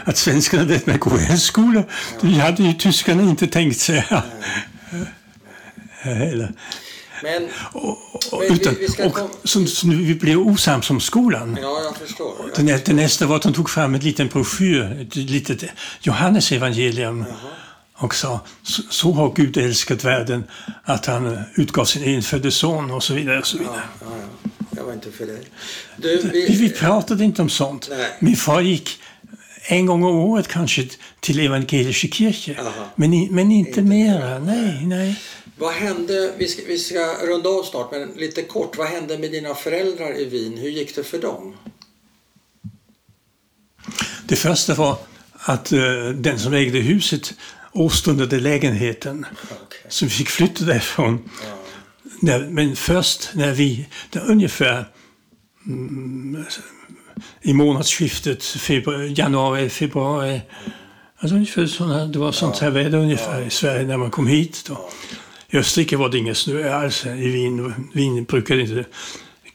[0.03, 1.83] Att svenskarna lät mig gå i en skola.
[2.21, 4.05] Det hade ju tyskarna inte tänkt sig.
[6.01, 6.51] Heller.
[7.23, 7.47] Men,
[8.31, 11.57] Och, vi- utan, vi ska och, kom- så, så nu vi blev osams om skolan.
[11.61, 12.33] ja, jag förstår.
[12.55, 15.63] Det, det nästa var att de tog fram en liten broschyr, ett litet
[16.01, 17.25] Johannes evangelium
[17.95, 20.43] och sa så, så har Gud älskat världen
[20.83, 23.39] att han utgav sin enfödde son och så vidare.
[23.39, 23.81] Och så vidare.
[24.01, 24.05] Ja,
[24.43, 24.49] ja.
[24.77, 25.41] Jag var inte för dig.
[25.97, 27.87] Du, Vi, vi vi, pratade inte om sånt.
[27.91, 28.07] Nej.
[28.19, 28.89] Min far gick
[29.67, 30.87] en gång om året kanske
[31.19, 32.55] till Evangelische Kirche.
[32.59, 32.71] Aha.
[32.95, 34.39] Men, men inte mera.
[34.39, 35.19] Nej, nej.
[35.57, 38.77] Vad hände, vi ska, vi ska runda av snart, men lite kort.
[38.77, 40.57] Vad hände med dina föräldrar i Wien?
[40.57, 41.55] Hur gick det för dem?
[44.25, 44.97] Det första var
[45.33, 47.33] att eh, den som ägde huset
[47.71, 49.25] åstundade lägenheten.
[49.43, 49.79] Okej.
[49.89, 51.29] Så vi fick flytta därifrån.
[52.21, 52.39] Ja.
[52.39, 53.87] Men först när vi,
[54.27, 54.85] ungefär
[55.65, 56.45] mm,
[57.41, 60.41] i månadsskiftet februari, januari, februari.
[61.17, 64.63] Alltså ungefär såna, det var sånt här väder ungefär i Sverige när man kom hit.
[64.67, 64.89] Då.
[65.53, 67.05] I Österrike var det ingen snö alls.
[67.05, 68.85] I Wien, Wien brukade inte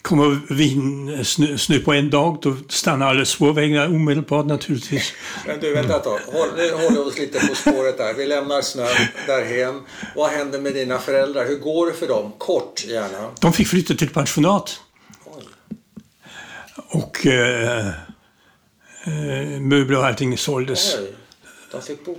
[0.03, 5.13] komma Wien, snö, snö på en dag, då stannar alla spårvägar omedelbart naturligtvis.
[5.47, 6.19] Men du, vänta ett tag.
[6.27, 8.15] Håll, nu håller vi oss lite på spåret där.
[8.15, 8.89] Vi lämnar snön
[9.27, 9.83] därhen.
[10.17, 11.47] Vad hände med dina föräldrar?
[11.47, 12.33] Hur går det för dem?
[12.39, 13.31] Kort gärna.
[13.41, 14.81] De fick flytta till pensionat.
[15.25, 15.43] Oj.
[16.89, 17.87] Och eh,
[19.05, 20.97] eh, möbler och allting såldes.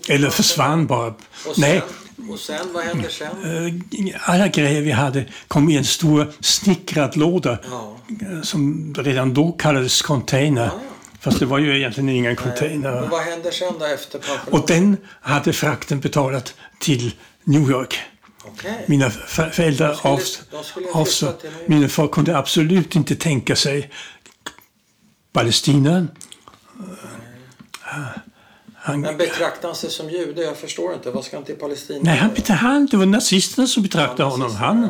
[0.07, 1.13] Eller försvann bara.
[1.57, 1.81] Nej,
[2.29, 3.27] och sen, vad hände sen?
[4.07, 7.97] eh, alla grejer vi hade kom i en stor snickrad låda Ja.
[8.21, 10.65] eh, som redan då kallades container.
[10.65, 10.79] Ja.
[11.19, 13.07] Fast det var ju egentligen ingen Men container.
[13.11, 14.61] vad hände sen då efter pensionen?
[14.61, 17.99] Och den hade frakten betalat till New York.
[18.45, 18.85] Okej.
[18.87, 21.25] Mina föräldrar skulle- avs- de skulle avså.
[21.25, 21.69] flytta till New York.
[21.69, 23.89] Min far kunde absolut inte tänka sig
[25.33, 26.07] Palestina.
[28.89, 30.41] Han, Men betraktar han sig som jude?
[30.43, 31.11] Jag förstår inte.
[31.11, 31.99] Vad ska han till Palestina?
[32.03, 34.55] nej, han, han, det var nazisterna som betraktade Ja, honom.
[34.55, 34.89] Han,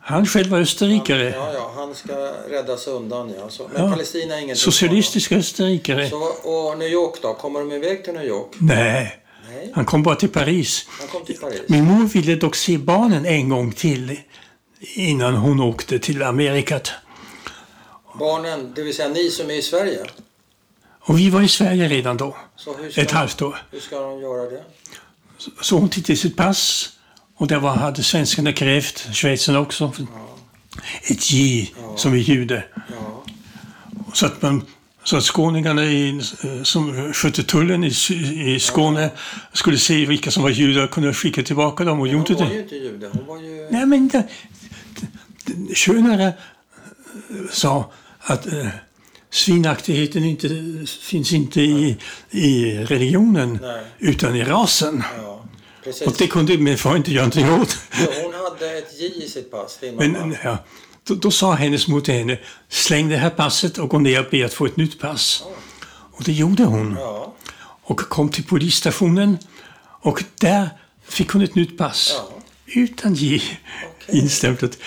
[0.00, 1.30] han själv var österrikare.
[1.30, 3.32] Ja, ja, han ska räddas undan.
[3.38, 3.48] Ja.
[3.48, 3.90] Så, men Ja.
[3.90, 6.10] Palestina är inget Socialistisk österrikare.
[6.10, 6.16] Så,
[6.50, 7.34] och New York då?
[7.34, 8.48] Kommer de iväg till New York?
[8.58, 9.16] Nej,
[9.50, 10.86] Nej, han kom bara till Paris.
[11.00, 11.60] han kom till Paris.
[11.66, 14.20] Min mor ville dock se barnen en gång till
[14.94, 16.92] innan hon åkte till Amerikat.
[18.18, 20.04] Barnen, det vill säga ni som är i Sverige.
[21.10, 23.56] Och vi var i Sverige redan då, Så ett halvt år.
[23.70, 24.62] hur ska de göra det?
[25.60, 26.88] Så hon tittade i sitt pass
[27.36, 29.92] och där var, hade svenskarna krävt, schweizarna också,
[31.02, 32.64] ett J som är jude.
[32.76, 33.24] Ja,
[34.12, 34.66] Så att, man,
[35.04, 36.08] så att skåningarna i,
[36.44, 37.92] eh, som skötte tullen i,
[38.54, 39.10] i Skåne
[39.52, 42.48] skulle se vilka som var judar och kunde skicka tillbaka dem och gjorde hon var
[42.48, 42.54] det.
[42.54, 43.10] ju inte jude.
[43.12, 43.68] Hon var ju...
[43.70, 44.10] Nej, men
[46.20, 46.32] eh,
[47.50, 48.66] sa att eh,
[49.30, 50.48] svinaktigheten inte,
[51.00, 51.96] finns inte i,
[52.30, 53.84] i religionen Nej.
[53.98, 55.02] utan i rasen.
[55.22, 55.44] Ja.
[56.06, 57.78] Och det kunde min far inte göra någonting åt.
[58.00, 60.36] Jo, hon hade ett J i sitt pass, din Men mamma.
[60.44, 60.58] ja,
[61.04, 62.38] då, då sa hennes mor till henne,
[62.68, 65.42] släng det här passet och gå ner och be att få ett nytt pass.
[66.12, 66.96] Och det gjorde hon.
[66.98, 67.34] Ja,
[67.82, 69.38] Och kom till polisstationen
[70.02, 70.68] och där
[71.08, 72.14] fick hon ett nytt pass.
[72.16, 72.30] Ja.
[72.66, 73.42] Utan J
[74.08, 74.78] instämplat.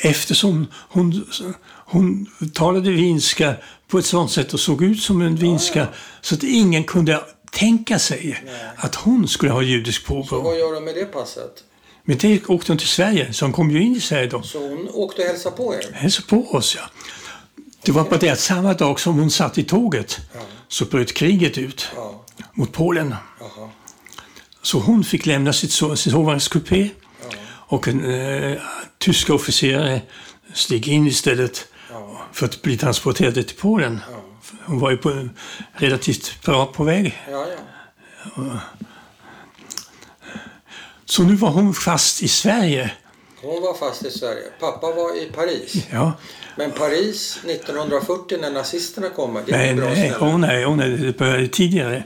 [0.00, 1.26] Eftersom hon,
[1.86, 3.54] hon talade vinska
[3.88, 5.86] på ett sånt sätt och såg ut som en vinska
[6.20, 8.44] så att ingen kunde tänka sig
[8.76, 10.40] att hon skulle ha judisk påbrå.
[10.40, 11.64] vad gör de med det passet?
[12.04, 14.42] Men det åkte hon till Sverige, så hon kom ju in i Sverige då.
[14.42, 15.92] Så hon åkte och hälsade på er?
[15.92, 16.82] Hälsa på oss, ja.
[17.82, 20.20] Det var bara det att samma dag som hon satt i tåget
[20.68, 23.14] så bröt kriget ut Ja, mot Polen.
[23.40, 23.68] jaha.
[24.62, 26.90] Så hon fick lämna sitt, sin sovvagnskupé
[27.66, 28.58] och en eh,
[28.98, 30.00] tyska officerare
[30.54, 31.66] steg in istället
[32.32, 34.00] för att bli transporterad till Polen.
[34.66, 35.28] Hon var ju på,
[35.72, 37.46] relativt bra på väg Ja,
[38.36, 38.58] ja.
[41.04, 42.90] Så nu var hon fast i Sverige.
[43.42, 44.42] Hon var fast i Sverige.
[44.60, 45.86] Pappa var i Paris.
[45.90, 46.12] Ja.
[46.56, 50.26] Men Paris 1940 när nazisterna kommer, det är Nej, ett bra nej, ställe.
[50.32, 52.04] åh nej, åh nej, det började tidigare.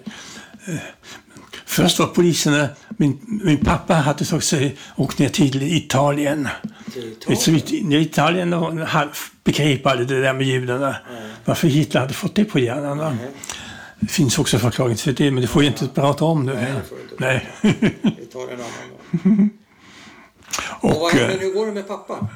[1.68, 6.48] Först var poliserna, min, min pappa hade sig, åkt ner till Italien.
[6.92, 7.92] Till Italien.
[7.92, 9.10] i- Italien de hade-
[9.44, 10.96] begrep aldrig det där med judarna.
[11.44, 12.98] Varför Hitler hade fått det på hjärnan.
[12.98, 13.16] va?
[14.00, 16.54] Det finns också förklaring till det, men det får jag inte prata om nu.
[16.54, 17.16] Nej, det får du.
[17.18, 17.48] Nej.
[18.18, 19.50] Vi tar en annan gång.
[20.80, 22.28] Och vad Och, händer, eh, hur går det med pappa?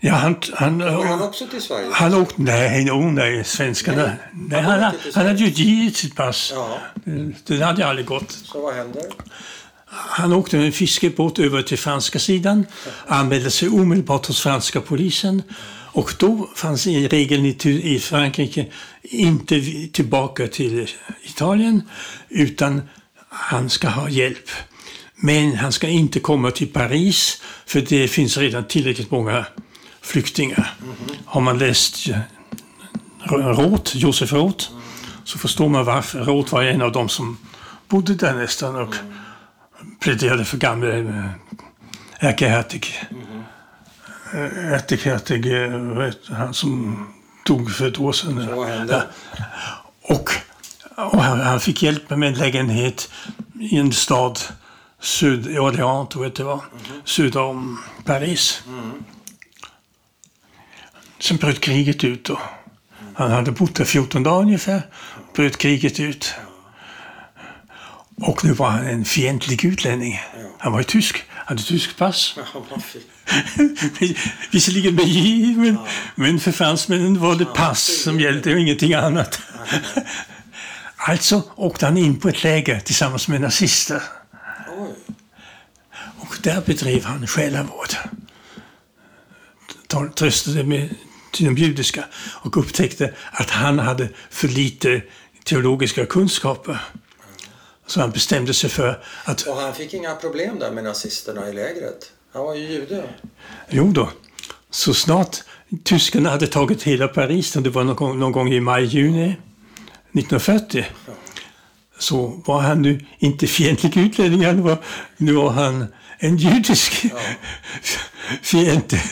[0.00, 1.88] Ja, han, han, Går han också till Sverige?
[1.92, 4.02] han åkte, nej, oh, nej, svenskarna.
[4.02, 4.80] Nej, Nej, han
[5.14, 6.52] han, hade ju givit sitt pass.
[6.54, 6.78] Ja,
[7.46, 8.30] Det hade ju aldrig gått.
[8.30, 9.02] så vad händer?
[9.88, 12.66] Han åkte med en fiskebåt över till franska sidan,
[13.06, 15.42] anmälde sig omedelbart hos franska polisen
[15.96, 18.66] och då fanns i regeln i, Frankrike
[19.02, 19.60] inte
[19.92, 20.88] tillbaka till
[21.22, 21.82] Italien
[22.28, 22.82] utan
[23.28, 24.50] han ska ha hjälp.
[25.16, 29.46] Men han ska inte komma till Paris för det finns redan tillräckligt många
[30.06, 30.74] flyktingar.
[31.24, 32.18] Har man läst eh,
[33.30, 34.68] Roth, Josef Roth,
[35.24, 36.24] så förstår man varför.
[36.24, 37.38] Roth var en av dem som
[37.88, 38.94] bodde där nästan och
[40.00, 41.30] pläderade för gamle eh,
[42.18, 42.86] ärkehertig.
[44.32, 47.06] Eh, Ärkehertig, eh, heter han som
[47.46, 48.38] dog för ett år sedan.
[48.68, 49.02] Hände?
[50.02, 50.30] Och,
[50.96, 53.10] och han, han fick hjälp med en lägenhet
[53.60, 54.40] i en stad
[55.00, 56.60] syd, i Orléans tror jag det var,
[57.04, 58.62] söder om Paris.
[61.18, 62.40] Sen bröt kriget ut då.
[63.14, 64.82] Han hade bott där 14 dagar ungefär,
[65.34, 66.34] bröt kriget ut.
[68.20, 70.20] Och nu var han en fientlig utlänning.
[70.58, 72.34] Han var ju tysk, hade tysk pass.
[74.50, 75.78] Visserligen med J, men,
[76.14, 79.40] men för fransmännen var det pass som gällde och ingenting annat.
[80.98, 84.02] Alltså åkte han in på ett läger tillsammans med nazister
[86.20, 87.88] och där bedrev han själavård.
[89.86, 90.94] Ta- Tröstade med
[91.36, 92.04] till de judiska
[92.42, 95.02] och upptäckte att han hade för lite
[95.44, 96.78] teologiska kunskaper.
[97.86, 101.52] Så han bestämde sig för att Och han fick inga problem där med nazisterna i
[101.52, 102.12] lägret.
[102.32, 103.04] Han var ju jude.
[103.68, 104.10] Jo då,
[104.70, 105.36] så snart
[105.84, 109.36] tyskarna hade tagit hela Paris, det var någon gång, någon gång i maj-juni
[110.12, 110.86] 1940,
[111.98, 114.78] så var han nu inte fientlig utlänning, han var,
[115.16, 115.86] nu var han
[116.18, 117.06] en judisk
[118.42, 119.02] fiende.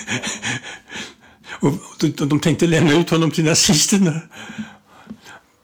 [1.64, 4.20] Och de, de tänkte lämna ut honom till nazisterna.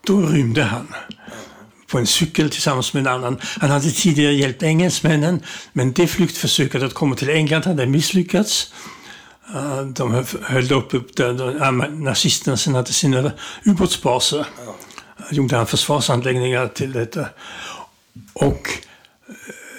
[0.06, 0.94] Då rymde han
[1.86, 3.38] på en cykel tillsammans med en annan.
[3.42, 5.42] Han hade tidigare hjälpt engelsmännen,
[5.72, 8.74] men det flyktförsöket att komma till England hade misslyckats.
[9.54, 13.32] Ah, de höll upp, där ah, nazisterna sen hade sina
[13.64, 14.46] ubåtsbaser.
[15.16, 17.26] Ah, gjorde han försvarsanläggningar till detta.
[18.32, 18.68] Och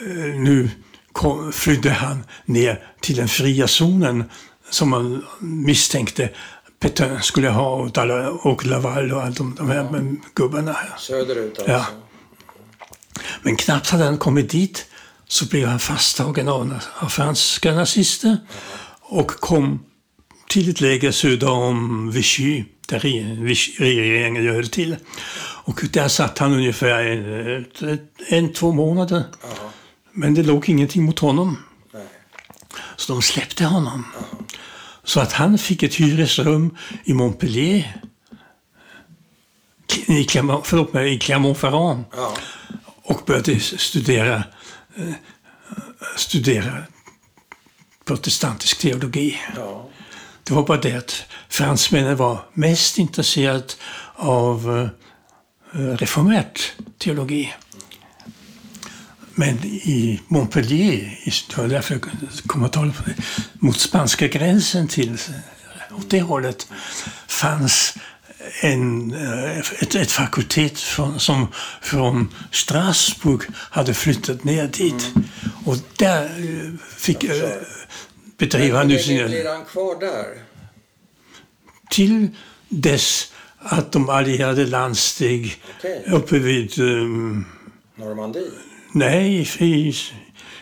[0.07, 0.69] eh, nu
[1.11, 4.23] kom, flydde han ner till den fria zonen
[4.71, 6.29] som man misstänkte
[6.79, 10.71] Petain skulle ha och, alla, och Laval och alla de, de här gubbarna.
[10.71, 10.93] här.
[10.97, 11.71] Söderut alltså.
[11.71, 11.85] Ja.
[13.41, 14.85] Men knappt hade han kommit dit
[15.27, 18.37] så blev han fasttagen av, av franska nazister
[19.01, 19.79] och kom
[20.49, 22.99] till ett läger söder om Vichy, där
[23.79, 24.95] regeringen höll till.
[25.63, 29.23] Och där satt han ungefär en, en två månader.
[30.11, 31.57] Men det låg ingenting mot honom.
[31.93, 32.05] Nej.
[32.95, 34.05] Så de släppte honom.
[35.03, 38.01] Så att han fick ett hyresrum i Montpellier.
[40.07, 42.03] I Clermont, förlåt mig, i Clermont-Ferrand.
[42.15, 42.33] Ja.
[43.03, 44.43] Och började studera,
[44.95, 45.13] eh,
[46.15, 46.83] studera
[48.05, 49.39] protestantisk teologi.
[49.55, 49.89] Ja.
[50.43, 53.63] Det var bara det att fransmännen var mest intresserade
[54.15, 54.89] av
[55.73, 57.53] eh, reformert teologi.
[59.41, 62.01] Men i Montpellier, det var därför jag
[62.47, 63.15] kom att tala på det,
[63.53, 65.17] mot spanska gränsen till
[65.91, 66.67] åt det hållet
[67.27, 67.93] fanns
[68.61, 71.47] en, eh, ett, ett fakultet från, som
[71.81, 75.13] från Strasbourg hade flyttat ner dit.
[75.65, 77.49] Och där eh, fick, eh,
[78.37, 80.25] bedrev han nu sina blir han kvar där?
[81.89, 82.27] till
[82.69, 86.03] dess att de allierade landsteg Okej.
[86.07, 87.45] uppe vid, um,
[87.95, 88.51] Normandie?
[88.93, 89.93] Nej, i,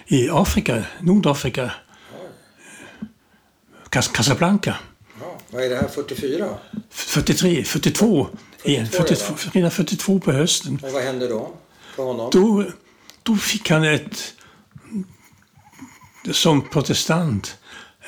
[0.08, 1.72] i Afrika, Nordafrika,
[3.90, 4.76] Cas Casablanca.
[5.20, 5.38] Ja.
[5.50, 6.50] Vad är det här, 44?
[6.90, 8.28] 43, 42,
[8.64, 10.80] igen, 42 42, redan 42 på hösten.
[10.84, 11.52] Och vad hände då
[11.96, 12.30] för honom?
[12.32, 12.66] Då,
[13.24, 14.34] då fick han ett,
[16.32, 17.58] som protestant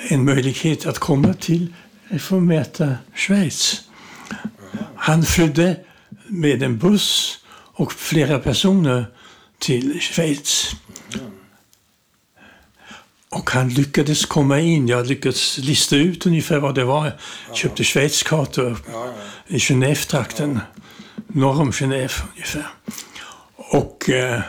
[0.10, 1.74] en möjlighet att komma till
[2.08, 3.82] reformerta Schweiz.
[4.96, 5.80] Han flydde
[6.28, 7.40] med en buss
[7.74, 9.06] och flera personer
[9.62, 10.76] till Schweiz.
[13.30, 14.88] Och han lyckades komma in.
[14.88, 17.20] Jag lyckades lista ut ungefär vad det var.
[17.48, 18.78] Jag köpte Schweizkartor
[19.48, 20.60] i Genève-trakten.
[21.28, 22.68] Norr om Genève ungefär.
[23.56, 24.42] Och eh,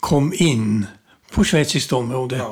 [0.00, 0.86] kom in
[1.30, 2.42] på schweiziskt område.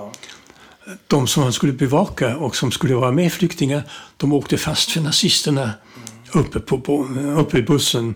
[1.06, 3.82] De som han skulle bevaka och som skulle vara med flyktingar,
[4.16, 5.70] de åkte fast för nazisterna
[6.32, 7.04] uppe, på, på,
[7.36, 8.14] uppe i bussen.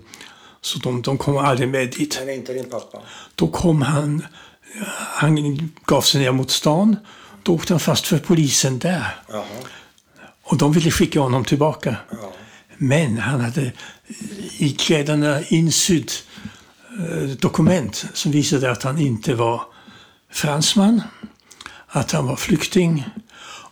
[0.63, 2.19] Så de, de kom aldrig med dit.
[2.21, 2.99] Men inte din pappa?
[3.35, 4.27] Då kom han,
[4.93, 6.97] han gav sig ner mot stan.
[7.43, 9.17] Då åkte han fast för polisen där.
[9.29, 9.45] Jaha.
[10.43, 11.97] Och de ville skicka honom tillbaka.
[12.11, 12.33] Ja.
[12.77, 13.73] Men han hade
[14.59, 16.13] i kläderna insydd
[16.99, 19.63] eh, dokument som visade att han inte var
[20.33, 21.03] fransman,
[21.87, 23.05] att han var flykting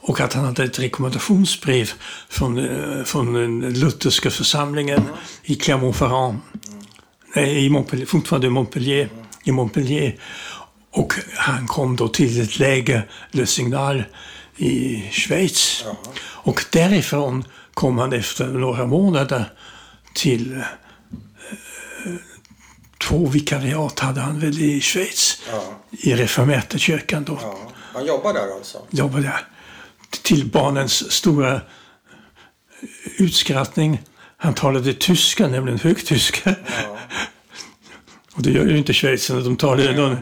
[0.01, 1.91] och att han hade ett rekommendationsbrev
[2.29, 5.03] från, eh, från den lutherska församlingen
[5.43, 6.39] i Clermont-Ferrand.
[7.35, 9.09] Nej, i Montpellier, fortfarande i Montpellier,
[9.45, 10.17] i Montpellier.
[10.91, 14.05] Och han kom då till ett läger, Le Signal,
[14.57, 15.85] i Schweiz.
[16.21, 19.53] Och därifrån kom han efter några månader
[20.15, 20.63] till eh,
[23.01, 25.43] två vikariat hade han väl i Schweiz.
[25.51, 25.63] Ja.
[25.91, 27.39] I reformerta kyrkan då.
[27.43, 27.59] ja.
[27.93, 28.79] Han jobbar där alltså?
[28.91, 29.47] Jobbade där.
[30.23, 31.61] Till barnens stora
[33.19, 34.01] utskrattning.
[34.41, 36.55] Han talade tyska, nämligen högtyska.
[36.67, 36.99] Ja.
[38.35, 39.41] Och det gör ju inte schweizarna.
[39.41, 40.17] De talar någon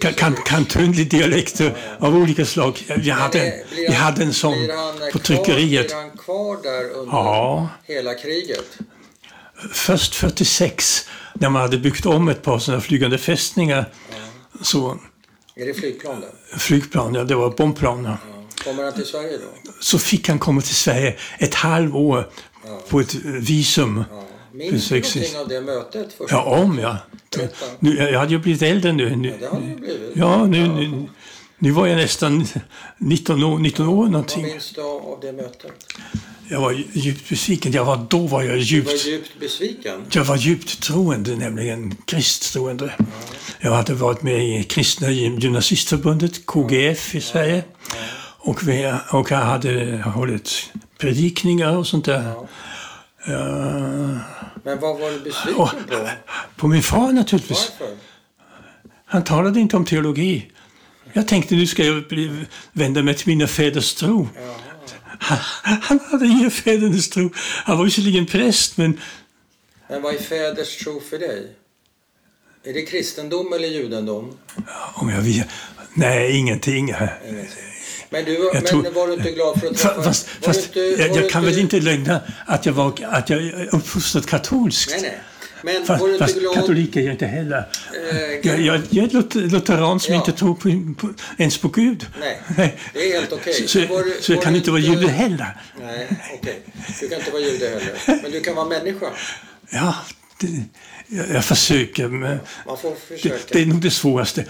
[0.00, 2.78] kan, kan, kantonlig dialekter av olika slag.
[2.96, 4.54] Vi hade, vi hade en sån
[5.12, 5.86] på tryckeriet.
[5.86, 7.68] Blir han kvar där under Ja.
[7.84, 8.78] hela kriget?
[9.72, 13.84] Först 46, när man hade byggt om ett par sådana flygande fästningar,
[14.62, 14.98] så
[15.56, 16.58] Är det flygplan där?
[16.58, 18.04] flygplan, ja det var bombplan.
[18.04, 18.16] Ja.
[18.64, 19.72] Kommer han till Sverige då?
[19.80, 22.30] så fick han komma till Sverige ett halvår
[22.88, 24.04] på ett visum.
[24.10, 24.24] Ja.
[24.52, 26.16] Minns du någonting av det mötet?
[26.28, 26.96] Ja, om ja.
[27.78, 29.16] Nu, jag hade ju blivit äldre nu.
[29.16, 30.12] nu Det har det ju blivit.
[30.14, 31.08] ja, nu, nu,
[31.58, 32.46] nu var jag nästan
[32.98, 34.42] 19 år, 19 år Vad någonting.
[34.42, 35.72] minns du av det mötet?
[36.48, 37.72] Jag var djupt besviken.
[37.72, 40.04] Jag var, då var jag Du var djupt, djupt besviken.
[40.12, 42.92] jag var djupt troende, nämligen kristtroende.
[43.60, 47.64] Jag hade varit med i Kristna Gymnasistförbundet, KGF i Sverige.
[48.38, 52.30] Och, vi, och jag hade hållit predikningar och sånt där.
[53.26, 54.16] Eh,
[54.64, 56.08] Men vad var du besviken och, på?
[56.56, 57.72] på min far naturligtvis.
[57.80, 57.96] Varför?
[59.04, 60.50] Han talade inte om teologi.
[61.12, 64.28] Jag tänkte nu ska jag bli, vända mig till mina fäders tro.
[65.18, 65.38] Han,
[65.82, 67.30] han hade ingen fädernes tro.
[67.64, 69.00] Han var visserligen präst, men
[69.88, 71.56] Men vad är fäders tro för dig?
[72.64, 74.36] Är det kristendom eller judendom?
[74.94, 75.44] om jag vill...
[75.94, 76.88] Nej, ingenting.
[77.28, 77.69] Ingenting.
[78.10, 80.02] Men, du, men tror- var du inte glad för att Fa- träffa...
[80.02, 83.74] Fast, fast inte, jag, jag kan väl inte lögna att jag, var, att jag är
[83.74, 84.90] uppfostrad katolskt.
[84.90, 85.20] Nej, nej.
[85.62, 86.54] Men Fast, var du inte fast glad...
[86.54, 87.68] katolik är jag inte heller.
[88.12, 90.20] Eh, Jag, jag, jag är lutheran som Ja.
[90.20, 92.06] inte tror på, på, ens på Gud.
[92.20, 92.40] Nej,
[92.94, 93.54] det är helt okej.
[93.54, 95.56] Så, så, var du- så jag kan inte vara jude heller.
[95.80, 96.62] Nej, okej.
[97.00, 98.22] Du kan inte vara jude heller.
[98.22, 99.06] Men du kan vara människa.
[99.70, 99.94] Ja,
[100.40, 100.46] det,
[101.06, 102.08] jag, jag försöker.
[102.08, 102.38] Men
[102.80, 104.44] får det, det är nog det svåraste.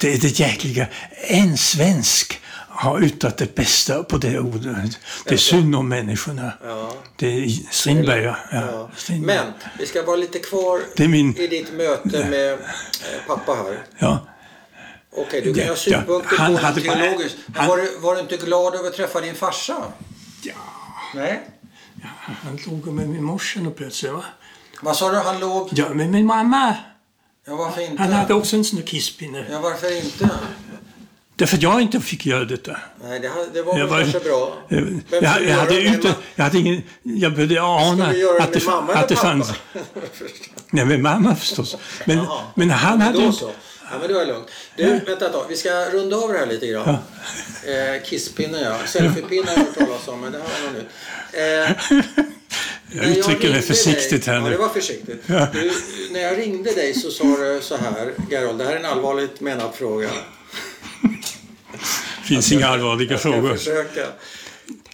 [0.00, 0.86] Det, är det jäkliga.
[1.28, 4.98] En svensk har yttrat det bästa på det ordet.
[5.24, 6.52] Det är synd om människorna.
[6.64, 6.92] Ja.
[7.16, 8.36] Det är Strindberg, ja.
[8.52, 8.58] Ja.
[8.72, 8.90] ja.
[8.96, 9.36] Strindberg.
[9.36, 12.58] Men vi ska vara lite kvar min- i ditt möte med eh,
[13.26, 13.78] pappa här.
[13.98, 14.26] Ja.
[15.16, 17.36] Okej, du kan Ja, ha synpunkter ja, han på hade teologiskt.
[17.56, 19.76] Han- var, du, var du inte glad över att träffa din farsa?
[20.42, 20.52] ja.
[21.14, 21.40] Nej.
[22.26, 24.24] Han låg med min morsa plötsligt, va?
[24.82, 25.16] Vad sa du?
[25.18, 25.68] Han låg...
[25.72, 26.76] Ja, med min mamma.
[27.50, 27.74] Ja?
[27.98, 29.44] Han hade också en sån där kisspinne.
[29.50, 30.30] Ja, varför inte?
[31.36, 32.76] Därför att jag inte fick göra detta.
[33.04, 34.56] Nej, det, hade- det var Jag, väl var, kanske bra.
[34.68, 36.82] jag, Vem jag, jag, hade ute, jag hade ingen...
[37.02, 38.06] Jag började ana
[38.40, 39.52] att det mamma att det fanns...
[40.70, 41.76] Nej, med mamma förstås.
[42.04, 42.40] Men, Jaha.
[42.54, 43.26] men han Men hade...
[43.26, 43.50] då så.
[43.92, 44.48] Ja, men det lugnt.
[44.76, 45.44] Du, vänta ett tag.
[45.48, 46.88] Vi ska runda av det här lite grann.
[46.88, 48.76] Eh, kisspinnen, ja.
[48.86, 52.18] Selfiepinnen har jag hört talas om, men det här var något nytt.
[52.18, 52.24] Eh,
[52.92, 54.56] Jag när uttrycker mig ringde försiktigt dig, här Ja, det nu.
[54.56, 55.22] var försiktigt.
[55.52, 55.72] Du,
[56.10, 59.40] när jag ringde dig så sa du så här, Gerald, det här är en allvarligt
[59.40, 60.08] menad fråga.
[61.02, 63.54] Det finns inga allvarliga Jag frågor.
[63.56, 64.06] försöka.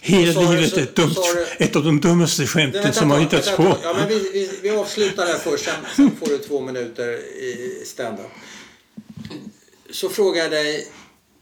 [0.01, 1.15] Hela livet så- är ett, dumt,
[1.59, 3.77] du- ett av de dummaste skämten vänta som har hittats vänta på.
[3.83, 7.09] Ja, men vi, vi, vi avslutar här först, sen, sen får du två minuter
[7.43, 8.27] i stand-up.
[9.91, 10.87] Så frågar jag dig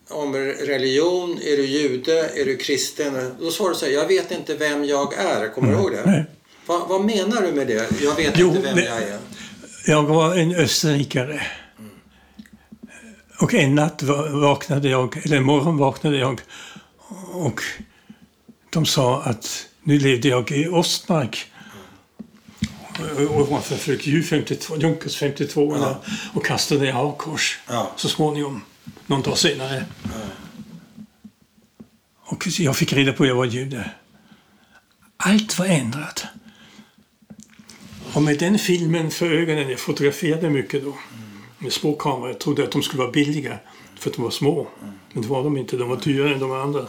[0.09, 1.39] om religion.
[1.43, 2.29] Är du jude?
[2.35, 3.35] Är du kristen?
[3.41, 5.49] Då svarar du så här, jag vet inte vem jag är.
[5.49, 6.03] Kommer du ihåg det?
[6.07, 6.25] Nej.
[6.67, 7.91] Va, vad menar du med det?
[8.03, 9.19] Jag vet Jo, inte vem jag är.
[9.87, 11.47] Jag var en österrikare.
[13.41, 16.41] Och en natt va- vaknade jag, eller en morgon vaknade jag
[17.33, 17.61] och
[18.71, 21.51] de sa att nu levde jag i Ostmark.
[23.19, 26.03] Och- Och man förflög ju 52, Junkers 52 Ja.
[26.35, 27.93] och kastade ner avkors Ja.
[27.97, 28.63] så småningom,
[29.07, 29.85] någon dag senare.
[32.27, 33.91] Och jag fick reda på att jag var jude.
[35.17, 36.25] Allt var ändrat.
[38.15, 40.99] Och med den filmen för ögonen, jag fotograferade mycket då
[41.59, 42.29] med små kameror.
[42.29, 43.59] Jag trodde att de skulle vara billiga
[43.99, 44.69] för att de var små.
[45.13, 46.89] Men det var de inte, de var dyrare än de andra.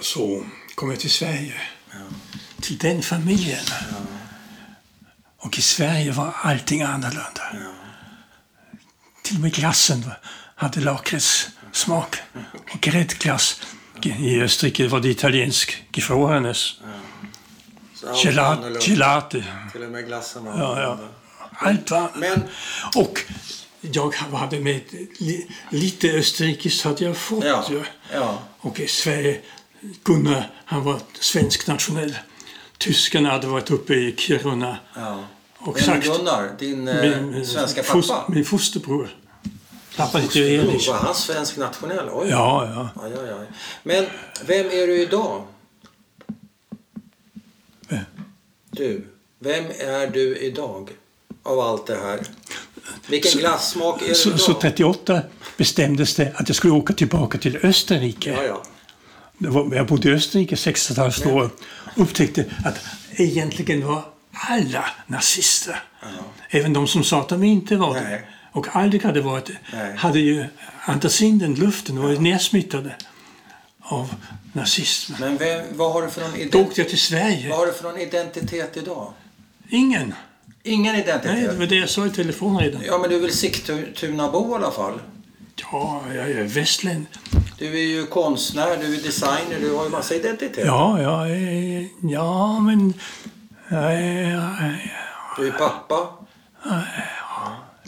[0.00, 1.54] Så kom jag till Sverige,
[2.60, 3.64] till den familjen.
[5.38, 7.56] Och i Sverige var allting annorlunda.
[9.22, 10.04] Till och med glassen
[10.54, 12.16] hade lakritssmak.
[12.72, 13.62] Och gräddglass.
[14.02, 16.58] I Österrike var det italiensk Gefrorenes.
[16.58, 16.84] Så
[18.08, 18.80] allt Gelat, annorlunda.
[18.80, 19.44] gelati.
[19.72, 20.98] Till och med glassen var Ja, ja.
[21.58, 22.10] Allt var...
[22.14, 22.42] Men
[22.96, 23.18] Och
[23.80, 24.80] jag hade med
[25.18, 27.44] li, lite österrikiskt hade jag fått.
[27.44, 27.64] Ja,
[28.12, 28.38] ja.
[28.60, 29.40] Och i Sverige,
[30.04, 32.18] Gunnar, han var svensk nationell.
[32.78, 34.76] Tyskarna hade varit uppe i Kiruna.
[34.96, 35.24] ja.
[35.58, 38.24] Och Men sagt, Gunnar, din eh, min, svenska pappa.
[38.28, 39.08] min fosterbror.
[39.96, 40.88] Pappa heter Erich.
[40.88, 42.08] Var han svensk nationell?
[42.12, 42.28] Oj.
[42.28, 43.02] Ja, ja.
[43.04, 43.46] Aj, aj, aj.
[43.82, 44.06] Men
[44.46, 45.44] vem är du idag?
[47.88, 48.04] Vem?
[48.76, 49.06] Du.
[49.38, 50.90] Vem är du idag?
[51.42, 52.20] Av allt det här.
[53.08, 54.40] Vilken glassmak är du Så, idag?
[54.40, 55.22] så 38
[55.56, 58.30] bestämdes det att jag skulle åka tillbaka till Österrike.
[58.30, 58.62] Ja, ja.
[59.38, 61.50] Var, jag bodde i Österrike 6,5 år
[61.94, 62.80] och upptäckte att
[63.16, 64.02] egentligen var
[64.32, 65.82] alla nazister.
[66.50, 68.22] Även de som sa att de inte var det.
[68.52, 69.58] Och aldrig hade varit det.
[69.96, 70.44] Hade ju
[70.84, 72.96] andats in den luften och var nedsmittade
[73.84, 74.14] av
[74.52, 75.18] nazismen.
[75.20, 77.48] Men vem, vad, har du för någon Då åkte jag till Sverige.
[77.48, 79.12] vad har du för någon identitet idag?
[79.68, 80.14] Ingen.
[80.62, 81.50] Ingen Nej, identitet?
[81.50, 82.82] det var det jag sa i telefon redan.
[82.86, 85.00] Ja, men du är väl Sigtunabo i alla fall?
[85.72, 87.06] Ja, jag är västlänning.
[87.58, 90.66] Du är ju konstnär, du är designer, du har ju massa identitet.
[90.66, 92.94] Ja, ja, eh, ja, men...
[93.68, 94.50] eh, ja,
[95.38, 96.08] Du är pappa.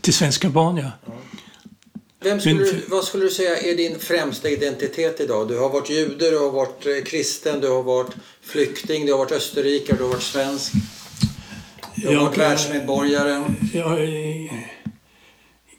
[0.00, 0.90] till svenska barn, ja.
[2.20, 5.48] Vem skulle du, vad skulle du säga är din främsta identitet idag?
[5.48, 8.12] Du har varit jude, du har varit eh, kristen, du har varit
[8.42, 10.72] flykting, du har varit österrikare, du har varit svensk.
[11.96, 13.54] Du har Jag- varit världsmedborgare.
[13.72, 14.70] Jag är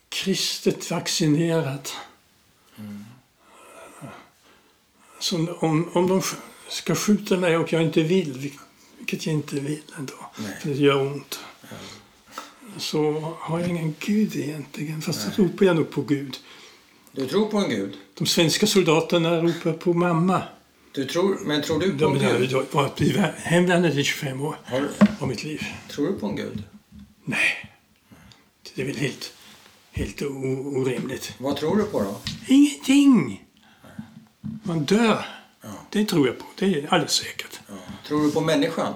[0.09, 1.89] kristet vaccinerad.
[5.19, 6.35] Så om, om de sk-
[6.69, 8.53] ska skjuta mig och jag inte vill,
[8.97, 10.13] vilket jag inte vill ändå,
[10.61, 11.39] för det gör ont,
[12.79, 15.01] så har jag ingen gud egentligen.
[15.01, 16.37] Fast så ropar jag nog på Gud.
[17.11, 17.97] Du tror på en gud.
[18.17, 20.43] De svenska soldaterna ropar på mamma.
[20.91, 22.51] Du tror, men tror du på De en gud?
[22.97, 25.63] i vär- hemvärnet i 25 år du, av mitt liv.
[25.89, 26.63] tror du på en gud?
[27.23, 27.71] Nej,
[28.75, 29.33] det är väl helt,
[29.91, 31.33] helt orimligt.
[31.37, 32.19] Vad tror du på då?
[32.47, 33.45] Ingenting.
[34.63, 35.25] Man dör.
[35.89, 36.45] Det tror jag på.
[36.59, 37.59] Det är alldeles säkert.
[38.07, 38.93] Tror du på människan?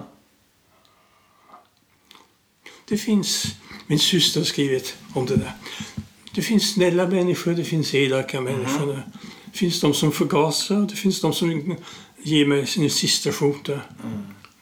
[2.88, 3.46] Det finns,
[3.92, 5.52] min syster har skrivit om det där.
[6.34, 9.02] Det finns snälla människor, det finns elaka människor.
[9.52, 11.76] Det finns de som förgasar, det finns de som
[12.22, 13.80] ger mig sin sista skjorta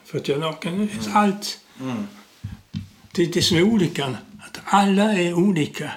[0.05, 0.79] för att jag är naken.
[0.79, 1.59] Det finns allt.
[3.13, 5.93] Det är det som är olyckan, att alla är olika.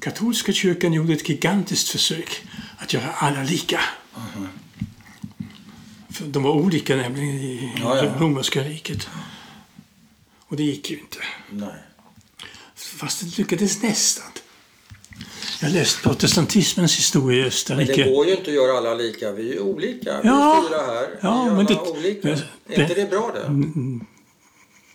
[0.00, 2.42] Katolska kyrkan gjorde ett gigantiskt försök
[2.78, 3.80] att göra alla lika.
[6.10, 8.14] För de var olika nämligen i Ja, ja.
[8.18, 9.08] romerska riket.
[10.48, 11.18] Och det gick ju inte.
[11.50, 11.68] Nej.
[12.76, 14.26] Fast det lyckades nästan.
[15.60, 18.04] Jag har läst protestantismens historia i Men Österrike.
[18.04, 19.32] det går ju inte att göra alla lika.
[19.32, 20.20] Vi är ju olika.
[20.22, 20.58] Vi Ja.
[20.64, 21.08] är fyra här.
[21.20, 22.28] Ja, vi är men alla det- olika.
[22.28, 22.38] men-
[22.68, 23.50] är inte det bra det?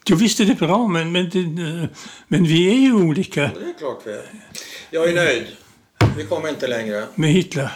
[0.06, 1.88] Jo, visst är det bra, men, men, det,
[2.28, 4.26] men vi är ju olika Det är klart vi är.
[4.90, 5.48] Jag är nöjd.
[6.18, 7.08] Vi kommer inte längre.
[7.16, 7.72] med Hitler.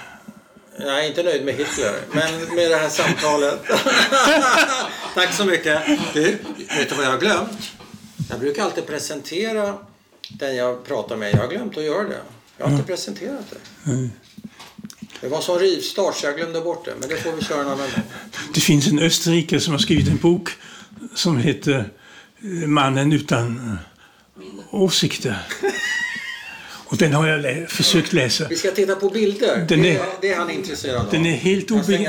[0.80, 3.60] Jag är inte nöjd med Hitler, men med det här samtalet.
[5.14, 5.82] Tack så mycket.
[6.14, 6.22] Du,
[6.78, 7.72] vet du vad jag har glömt?
[8.30, 9.78] Jag brukar alltid presentera
[10.30, 11.34] den jag pratar med.
[11.34, 12.20] Jag har glömt att göra det.
[12.58, 13.46] Jag har inte presenterat
[13.84, 14.10] det.
[15.22, 16.94] Det var sån rivstart så jag glömde bort det.
[17.00, 18.04] Men det får vi köra en annan gång.
[18.54, 20.50] Det finns en österrikare som har skrivit en bok
[21.16, 21.90] som heter
[22.42, 25.38] eh, Mannen utan eh, åsikter.
[26.90, 28.48] Och den har jag lä- försökt läsa.
[28.50, 29.66] Vi ska titta på bilder.
[29.70, 31.12] Den det, är- det är han intresserad av.
[31.12, 32.08] Den är helt obegriplig.